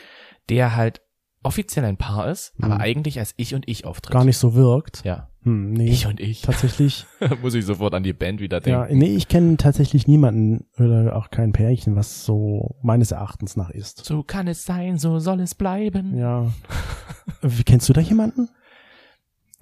[0.49, 1.01] der halt
[1.42, 2.81] offiziell ein Paar ist, aber Mhm.
[2.81, 4.12] eigentlich als Ich und Ich auftritt?
[4.12, 5.05] Gar nicht so wirkt.
[5.05, 5.28] Ja.
[5.42, 5.88] Hm, nee.
[5.90, 6.42] Ich und Ich.
[6.42, 7.05] tatsächlich.
[7.42, 8.98] Muss ich sofort an die Band wieder ja, denken.
[8.98, 14.05] nee, ich kenne tatsächlich niemanden oder auch kein Pärchen, was so meines Erachtens nach ist.
[14.05, 16.16] So kann es sein, so soll es bleiben.
[16.16, 16.52] Ja.
[17.42, 18.48] Wie kennst du da jemanden?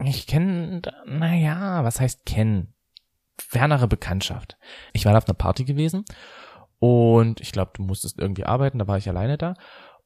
[0.04, 2.74] Ich kenne, naja, was heißt kennen?
[3.38, 4.58] Fernere Bekanntschaft.
[4.92, 6.04] Ich war da auf einer Party gewesen
[6.78, 9.54] und ich glaube, du musstest irgendwie arbeiten, da war ich alleine da.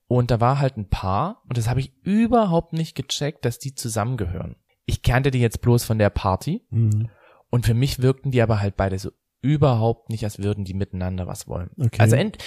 [0.07, 3.75] Und da war halt ein Paar und das habe ich überhaupt nicht gecheckt, dass die
[3.75, 4.57] zusammengehören.
[4.87, 7.09] Ich kannte die jetzt bloß von der Party Mhm.
[7.51, 11.27] und für mich wirkten die aber halt beide so überhaupt nicht, als würden die miteinander
[11.27, 11.71] was wollen.
[11.79, 12.01] Okay.
[12.01, 12.39] Also ent,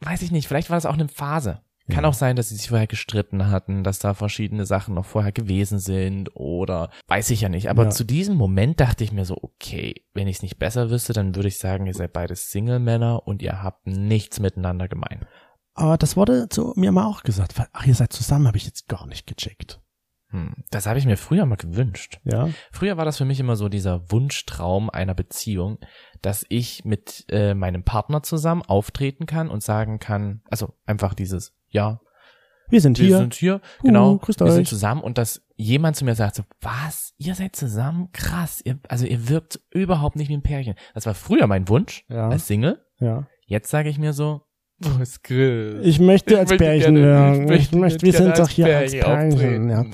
[0.00, 1.60] weiß ich nicht, vielleicht war das auch eine Phase.
[1.88, 5.32] Kann auch sein, dass sie sich vorher gestritten hatten, dass da verschiedene Sachen noch vorher
[5.32, 7.68] gewesen sind oder weiß ich ja nicht.
[7.68, 7.90] Aber Ja.
[7.90, 11.34] zu diesem Moment dachte ich mir so, okay, wenn ich es nicht besser wüsste, dann
[11.34, 15.26] würde ich sagen, ihr seid beide Single-Männer und ihr habt nichts miteinander gemein.
[15.74, 17.54] Aber das wurde zu mir mal auch gesagt.
[17.72, 19.80] Ach, ihr seid zusammen, habe ich jetzt gar nicht gecheckt.
[20.28, 22.20] Hm, das habe ich mir früher mal gewünscht.
[22.24, 22.48] Ja.
[22.70, 25.78] Früher war das für mich immer so dieser Wunschtraum einer Beziehung,
[26.22, 31.52] dass ich mit äh, meinem Partner zusammen auftreten kann und sagen kann, also einfach dieses,
[31.68, 32.00] ja,
[32.68, 33.16] Wir sind wir hier.
[33.18, 34.68] sind hier, Uh, genau, wir sind euch.
[34.68, 38.10] zusammen und dass jemand zu mir sagt so, was, ihr seid zusammen?
[38.12, 40.74] Krass, ihr, also ihr wirkt überhaupt nicht wie ein Pärchen.
[40.94, 42.28] Das war früher mein Wunsch Ja.
[42.28, 42.84] als Single.
[43.00, 43.26] ja.
[43.46, 44.42] Jetzt sage ich mir so,
[44.80, 45.76] wo ist Chris?
[45.84, 47.52] Ich möchte als gerne- werden.
[47.52, 49.68] ich Ich möchte wir sind doch hier als Pärchen.
[49.70, 49.84] Ja.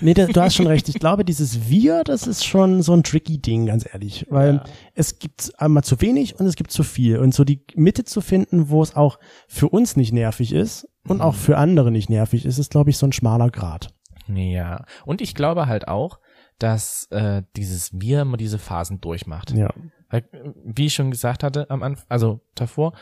[0.00, 0.88] Nee, das, du hast schon recht.
[0.88, 4.26] Ich glaube, dieses Wir, das ist schon so ein tricky Ding, ganz ehrlich.
[4.30, 4.64] Weil Ja.
[4.94, 7.18] es gibt einmal zu wenig und es gibt zu viel.
[7.18, 9.18] Und so die Mitte zu finden, wo es auch
[9.48, 12.98] für uns nicht nervig ist und auch für andere nicht nervig ist, ist, glaube ich,
[12.98, 13.88] so ein schmaler Grad.
[14.28, 16.18] Ja, und ich glaube halt auch,
[16.58, 19.52] dass äh, dieses Wir immer diese Phasen durchmacht.
[19.52, 19.70] Ja.
[20.08, 20.24] Weil,
[20.64, 22.92] wie ich schon gesagt hatte am Anfang, also davor,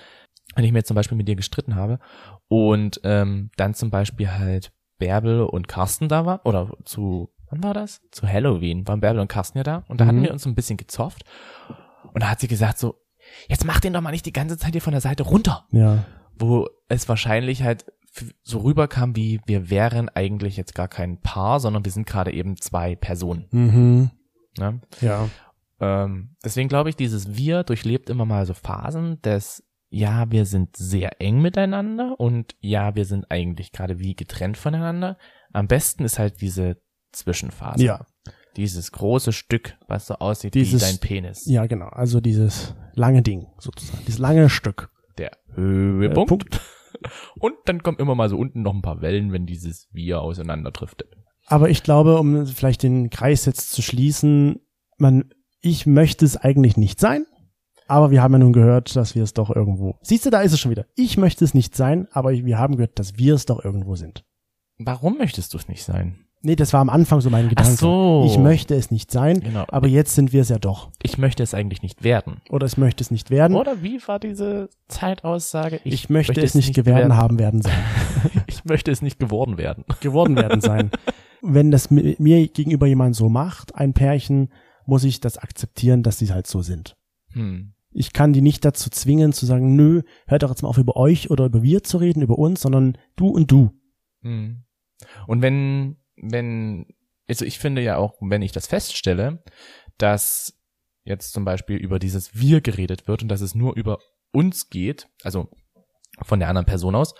[0.55, 1.99] wenn ich mir jetzt zum Beispiel mit dir gestritten habe
[2.49, 7.74] und ähm, dann zum Beispiel halt Bärbel und Carsten da war, oder zu, wann war
[7.74, 8.01] das?
[8.12, 10.24] Zu Halloween waren Bärbel und Carsten ja da und da hatten Mhm.
[10.24, 11.24] wir uns so ein bisschen gezofft
[12.12, 12.95] und da hat sie gesagt so,
[13.49, 15.66] jetzt mach den doch mal nicht die ganze Zeit hier von der Seite runter.
[15.72, 16.05] Ja.
[16.38, 17.86] Wo es wahrscheinlich halt
[18.42, 22.57] so rüberkam wie, wir wären eigentlich jetzt gar kein Paar, sondern wir sind gerade eben
[22.57, 23.47] zwei Personen.
[23.51, 24.11] Mhm.
[24.57, 24.80] Ne?
[25.01, 25.28] Ja.
[25.80, 29.64] Ähm, deswegen glaube ich, dieses Wir durchlebt immer mal so Phasen des,
[29.95, 35.16] ja, wir sind sehr eng miteinander und ja, wir sind eigentlich gerade wie getrennt voneinander.
[35.53, 36.78] Am besten ist halt diese
[37.12, 37.84] Zwischenphase.
[37.84, 38.07] Ja.
[38.57, 41.47] Dieses große Stück, was so aussieht Dieses- wie dein Penis.
[41.47, 41.88] Ja, genau.
[41.88, 44.01] Also dieses lange Ding sozusagen.
[44.07, 44.90] Dieses lange Stück.
[45.18, 46.57] Der Höhepunkt.
[46.57, 47.09] Äh.
[47.40, 51.09] Und dann kommen immer mal so unten noch ein paar Wellen, wenn dieses Wir auseinanderdriftet.
[51.47, 54.61] Aber ich glaube, um vielleicht den Kreis jetzt zu schließen,
[54.97, 55.30] man,
[55.61, 57.26] ich möchte es eigentlich nicht sein.
[57.87, 59.97] Aber wir haben ja nun gehört, dass wir es doch irgendwo.
[60.03, 60.87] Siehst du, da ist es schon wieder.
[60.97, 64.24] Ich möchte es nicht sein, aber wir haben gehört, dass wir es doch irgendwo sind.
[64.78, 66.20] Warum möchtest du es nicht sein?
[66.47, 67.72] Nee, das war am Anfang so mein Gedanke.
[67.72, 68.24] so.
[68.26, 69.64] Ich möchte es nicht sein, Genau.
[69.68, 70.91] aber jetzt sind wir es ja doch.
[71.03, 72.43] Ich möchte es eigentlich nicht werden.
[72.51, 73.57] Oder ich möchte es nicht werden.
[73.57, 75.80] Oder wie war diese Zeitaussage?
[75.85, 77.72] ich, möchte, es nicht gewerden haben werden sein.
[78.47, 79.85] Ich möchte es nicht geworden werden.
[80.01, 80.91] geworden werden sein.
[81.43, 84.49] Wenn das mi- mir gegenüber jemand so macht, ein Pärchen,
[84.87, 86.97] muss ich das akzeptieren, dass sie halt so sind.
[87.32, 87.73] Hm.
[87.95, 90.97] Ich kann die nicht dazu zwingen zu sagen, nö, hört doch jetzt mal auf über
[90.97, 93.70] euch oder über wir zu reden, über uns, sondern du und du.
[94.22, 94.64] Hm.
[95.26, 96.86] Und wenn, wenn,
[97.28, 99.42] also ich finde ja auch, wenn ich das feststelle,
[99.97, 100.61] dass
[101.05, 103.99] jetzt zum Beispiel über dieses Wir geredet wird und dass es nur über
[104.32, 105.49] uns geht, also
[106.22, 107.14] von der anderen Person aus,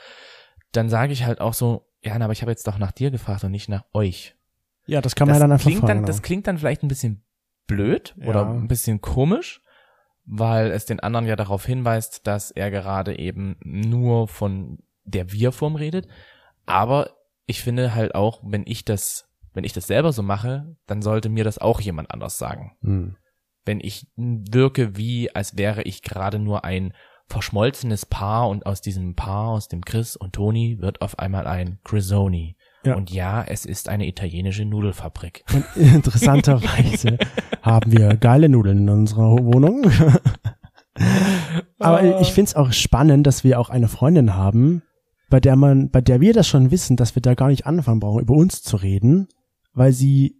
[0.73, 3.11] dann sage ich halt auch so, ja, na, aber ich habe jetzt doch nach dir
[3.11, 4.35] gefragt und nicht nach euch.
[4.87, 6.89] Ja, das kann man das ja dann einfach klingt dann, das klingt dann vielleicht ein
[6.89, 7.25] bisschen
[7.67, 8.29] blöd Ja.
[8.29, 9.63] oder ein bisschen komisch,
[10.25, 15.77] weil es den anderen ja darauf hinweist, dass er gerade eben nur von der Wir-Form
[15.77, 16.09] redet.
[16.67, 17.11] Aber
[17.47, 21.29] ich finde halt auch, wenn ich das, wenn ich das selber so mache, dann sollte
[21.29, 22.77] mir das auch jemand anders sagen.
[22.81, 23.17] hm.
[23.67, 26.93] Wenn ich wirke wie, als wäre ich gerade nur ein
[27.29, 31.79] verschmolzenes Paar und aus diesem Paar, aus dem Chris und Toni, wird auf einmal ein
[31.83, 32.57] Crisoni.
[32.85, 32.97] Ja.
[32.97, 35.45] Und ja, es ist eine italienische Nudelfabrik.
[35.53, 37.19] Und interessanterweise
[37.63, 39.87] haben wir geile Nudeln in unserer Wohnung.
[41.79, 44.83] Aber ich find's auch spannend, dass wir auch eine Freundin haben,
[45.31, 48.01] bei der man, bei der wir das schon wissen, dass wir da gar nicht anfangen
[48.01, 49.29] brauchen, über uns zu reden,
[49.73, 50.37] weil sie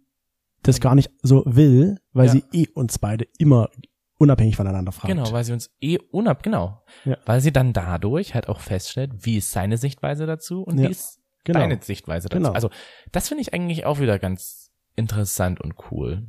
[0.63, 2.31] das gar nicht so will, weil Ja.
[2.31, 3.69] sie eh uns beide immer
[4.17, 5.13] unabhängig voneinander fragt.
[5.13, 6.81] Genau, weil sie uns eh unab, genau.
[7.03, 7.17] Ja.
[7.25, 10.91] Weil sie dann dadurch halt auch feststellt, wie ist seine Sichtweise dazu und Ja, wie
[10.91, 11.59] ist genau.
[11.59, 12.41] deine Sichtweise dazu.
[12.41, 12.53] Genau.
[12.53, 12.69] Also,
[13.11, 16.27] das finde ich eigentlich auch wieder ganz interessant und cool.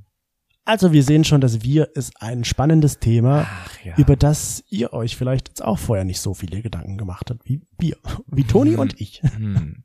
[0.64, 3.46] Also wir sehen schon, dass wir ist ein spannendes Thema,
[3.84, 3.94] ja.
[3.96, 7.62] über das ihr euch vielleicht jetzt auch vorher nicht so viele Gedanken gemacht habt, wie
[7.78, 7.96] wir,
[8.26, 8.78] wie Toni Mhm.
[8.80, 9.22] und ich.
[9.22, 9.84] Hm.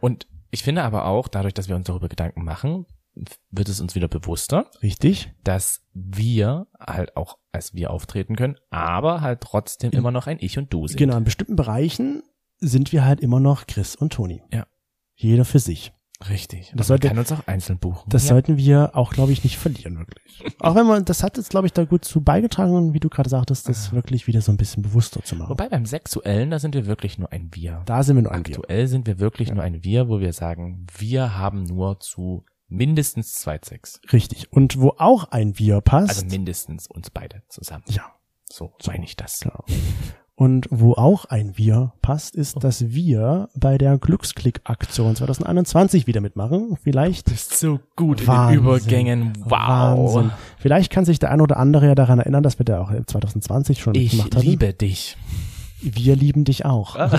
[0.00, 2.86] Und ich finde aber auch, dadurch, dass wir uns darüber Gedanken machen,
[3.50, 5.32] wird es uns wieder bewusster, Richtig?
[5.44, 10.58] dass wir halt auch als wir auftreten können, aber halt trotzdem immer noch ein Ich
[10.58, 10.98] und Du sind.
[10.98, 12.22] Genau, in bestimmten Bereichen
[12.60, 14.42] sind wir halt immer noch Chris und Toni.
[14.52, 14.66] Ja.
[15.14, 15.92] Jeder für sich.
[16.28, 16.70] Richtig.
[16.76, 18.10] Das sollte- kann uns auch einzeln buchen.
[18.10, 18.28] Das ja.
[18.30, 20.20] sollten wir auch, glaube ich, nicht verlieren, wirklich.
[20.60, 23.30] Auch wenn man, das hat jetzt, glaube ich, da gut zu beigetragen, wie du gerade
[23.30, 25.48] sagtest, das wirklich wieder so ein bisschen bewusster zu machen.
[25.48, 27.80] Wobei beim Sexuellen, da sind wir wirklich nur ein Wir.
[27.86, 28.56] da sind wir nur ein Wir.
[28.56, 33.32] Aktuell sind wir wirklich nur ein Wir, wo wir sagen, wir haben nur zu mindestens
[33.36, 33.98] zwei Sex.
[34.12, 34.52] Richtig.
[34.52, 36.10] Und wo auch ein Wir passt.
[36.10, 37.84] Also mindestens uns beide zusammen.
[37.88, 38.04] ja.
[38.52, 38.90] So So.
[38.90, 39.40] meine ich das.
[39.40, 39.64] Genau.
[40.40, 46.78] Und wo auch ein Wir passt, ist, dass wir bei der Glücksklick-Aktion 2021 wieder mitmachen.
[46.82, 47.26] Vielleicht.
[47.26, 48.58] bist so gut Wahnsinn.
[48.58, 49.32] in den Übergängen.
[49.44, 49.50] Wow.
[49.50, 50.30] Wahnsinn.
[50.56, 53.82] Vielleicht kann sich der ein oder andere ja daran erinnern, dass wir da auch 2020
[53.82, 54.42] schon Ich mitgemacht haben.
[54.42, 55.18] liebe dich.
[55.82, 56.96] Wir lieben dich auch.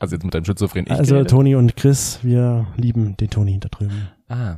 [0.00, 1.22] Also jetzt mit deinem Schizophren ich also?
[1.22, 4.08] Toni und Chris, wir lieben den Toni da drüben.
[4.28, 4.56] Ah,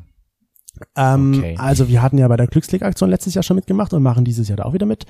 [0.96, 1.56] Ähm, Okay.
[1.58, 4.56] Also wir hatten ja bei der Glücksklick-Aktion letztes Jahr schon mitgemacht und machen dieses Jahr
[4.56, 5.06] da auch wieder mit.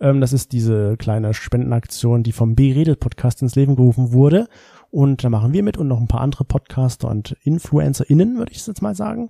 [0.00, 4.48] Ähm, das ist diese kleine Spendenaktion, die vom B-Redet-Podcast ins Leben gerufen wurde.
[4.90, 8.66] Und da machen wir mit und noch ein paar andere Podcaster und InfluencerInnen, würde ich
[8.66, 9.28] jetzt mal sagen.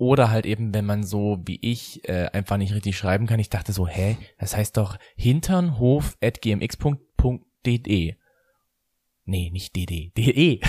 [0.00, 3.40] Oder halt eben, wenn man so wie ich äh, einfach nicht richtig schreiben kann.
[3.40, 8.14] Ich dachte so, hä, das heißt doch hinternhof.gmx.de.
[9.24, 10.60] Nee, nicht dd, de.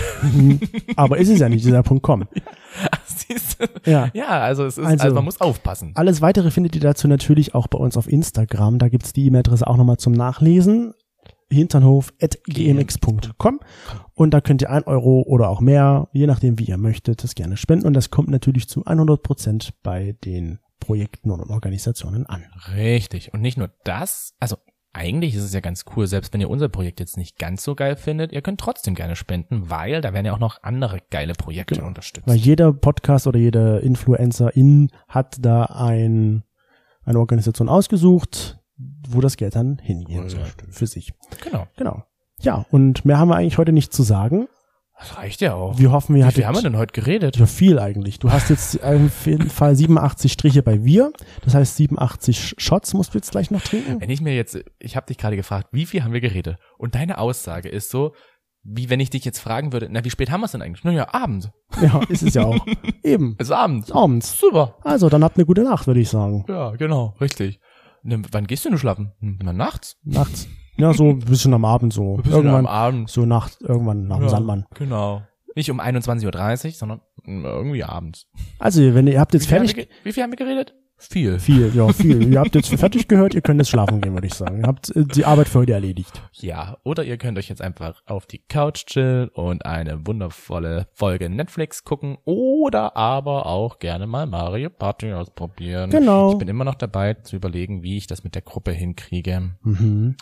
[0.98, 2.28] Aber ist es ja nicht, dieser .com.
[3.06, 3.49] Siehst du?
[3.86, 4.10] Ja.
[4.14, 5.92] Ja, also es ist, Also- also, man muss aufpassen.
[5.96, 8.80] Alles weitere findet ihr dazu natürlich auch bei uns auf Instagram.
[8.80, 10.94] Da gibt's die E-Mail-Adresse auch nochmal zum Nachlesen.
[11.52, 13.60] hinternhof.gmx.com
[14.14, 17.34] und da könnt ihr ein Euro oder auch mehr, je nachdem wie ihr möchtet, das
[17.36, 22.46] gerne spenden und das kommt natürlich zu 100 Prozent bei den Projekten und Organisationen an.
[22.76, 23.34] Richtig.
[23.34, 24.58] Und nicht nur das, also
[24.94, 27.76] eigentlich ist es ja ganz cool, selbst wenn ihr unser Projekt jetzt nicht ganz so
[27.76, 31.34] geil findet, ihr könnt trotzdem gerne spenden, weil da werden ja auch noch andere geile
[31.34, 31.88] Projekte Genau.
[31.88, 32.28] unterstützt.
[32.28, 36.44] Weil jeder Podcast oder jeder Influencerin hat da ein,
[37.06, 38.60] eine Organisation ausgesucht,
[39.08, 40.42] wo das Geld dann hingehen soll.
[40.42, 40.74] Richtig.
[40.74, 41.14] Für sich.
[41.44, 41.68] Genau.
[41.78, 42.04] Genau.
[42.42, 44.48] Ja, und mehr haben wir eigentlich heute nicht zu sagen.
[45.00, 45.78] Das reicht ja auch.
[45.80, 47.38] Wir hoffen, ihr Wie hattet viel haben wir denn heute geredet?
[47.38, 48.20] Ja, viel eigentlich.
[48.20, 51.14] Du hast jetzt auf jeden Fall 87 Striche bei wir.
[51.44, 54.02] Das heißt 87 Shots musst du jetzt gleich noch trinken.
[54.02, 56.58] Wenn ich mir jetzt, ich habe dich gerade gefragt, wie viel haben wir geredet?
[56.78, 58.14] Und deine Aussage ist so,
[58.64, 60.84] wie wenn ich dich jetzt fragen würde, na, wie spät haben wir es denn eigentlich?
[60.84, 61.50] Naja, Abend.
[61.82, 62.66] Ja, ist es ja auch.
[63.04, 63.36] Eben.
[63.40, 63.96] Es ist Abend.
[63.96, 64.38] Abends.
[64.38, 64.76] Super.
[64.84, 66.44] Also, dann habt eine gute Nacht, würde ich sagen.
[66.50, 67.62] Ja, genau, richtig.
[68.04, 69.14] Ne, wann gehst du denn schlafen?
[69.22, 69.96] Hm, Na, nachts?
[70.04, 70.48] Nachts.
[70.80, 72.16] Ja, so ein bisschen am Abend so.
[72.16, 73.10] Ein bisschen Irgendwann, am Abend.
[73.10, 74.66] so Nacht, irgendwann nach dem Ja, Sandmann.
[74.76, 75.22] Genau.
[75.56, 78.28] Nicht um 21.30 Uhr, sondern irgendwie abends.
[78.60, 80.74] Also, wenn ihr, habt jetzt Wie fertig, wir, wie viel haben wir geredet?
[81.02, 81.40] Viel.
[81.40, 82.32] viel, ja, viel.
[82.34, 84.60] ihr habt jetzt fertig gehört, ihr könnt jetzt schlafen gehen, würde ich sagen.
[84.60, 86.22] Ihr habt äh, die Arbeit für heute erledigt.
[86.34, 91.30] Ja, oder ihr könnt euch jetzt einfach auf die Couch chillen und eine wundervolle Folge
[91.30, 95.90] Netflix gucken oder aber auch gerne mal Mario Party ausprobieren.
[95.90, 96.34] Genau.
[96.34, 99.52] Ich bin immer noch dabei zu überlegen, wie ich das mit der Gruppe hinkriege.
[99.64, 100.16] Mhm.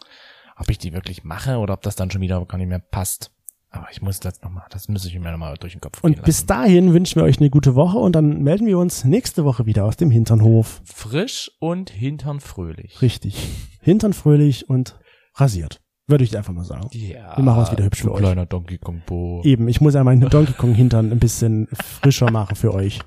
[0.57, 3.31] Ob ich die wirklich mache oder ob das dann schon wieder gar nicht mehr passt.
[3.69, 6.23] Aber ich muss das nochmal, das muss ich mir nochmal durch den Kopf gehen Und
[6.23, 9.65] bis dahin wünschen wir euch eine gute Woche und dann melden wir uns nächste Woche
[9.65, 10.81] wieder aus dem Hinternhof.
[10.85, 13.01] Frisch und hintern fröhlich.
[13.01, 13.37] Richtig.
[13.81, 14.97] Hintern fröhlich und
[15.35, 15.81] rasiert.
[16.09, 16.87] Würde ich einfach mal sagen.
[16.93, 17.35] Ja.
[17.35, 18.19] Wir machen es wieder hübsch für euch.
[18.19, 19.41] kleiner Donkey Kong Bo.
[19.43, 22.99] Eben, ich muss ja meinen Donkey Kong Hintern ein bisschen frischer machen für euch.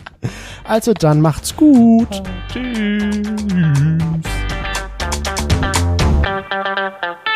[0.64, 2.22] also dann macht's gut.
[2.50, 3.28] Tschüss.
[6.50, 7.27] Thank.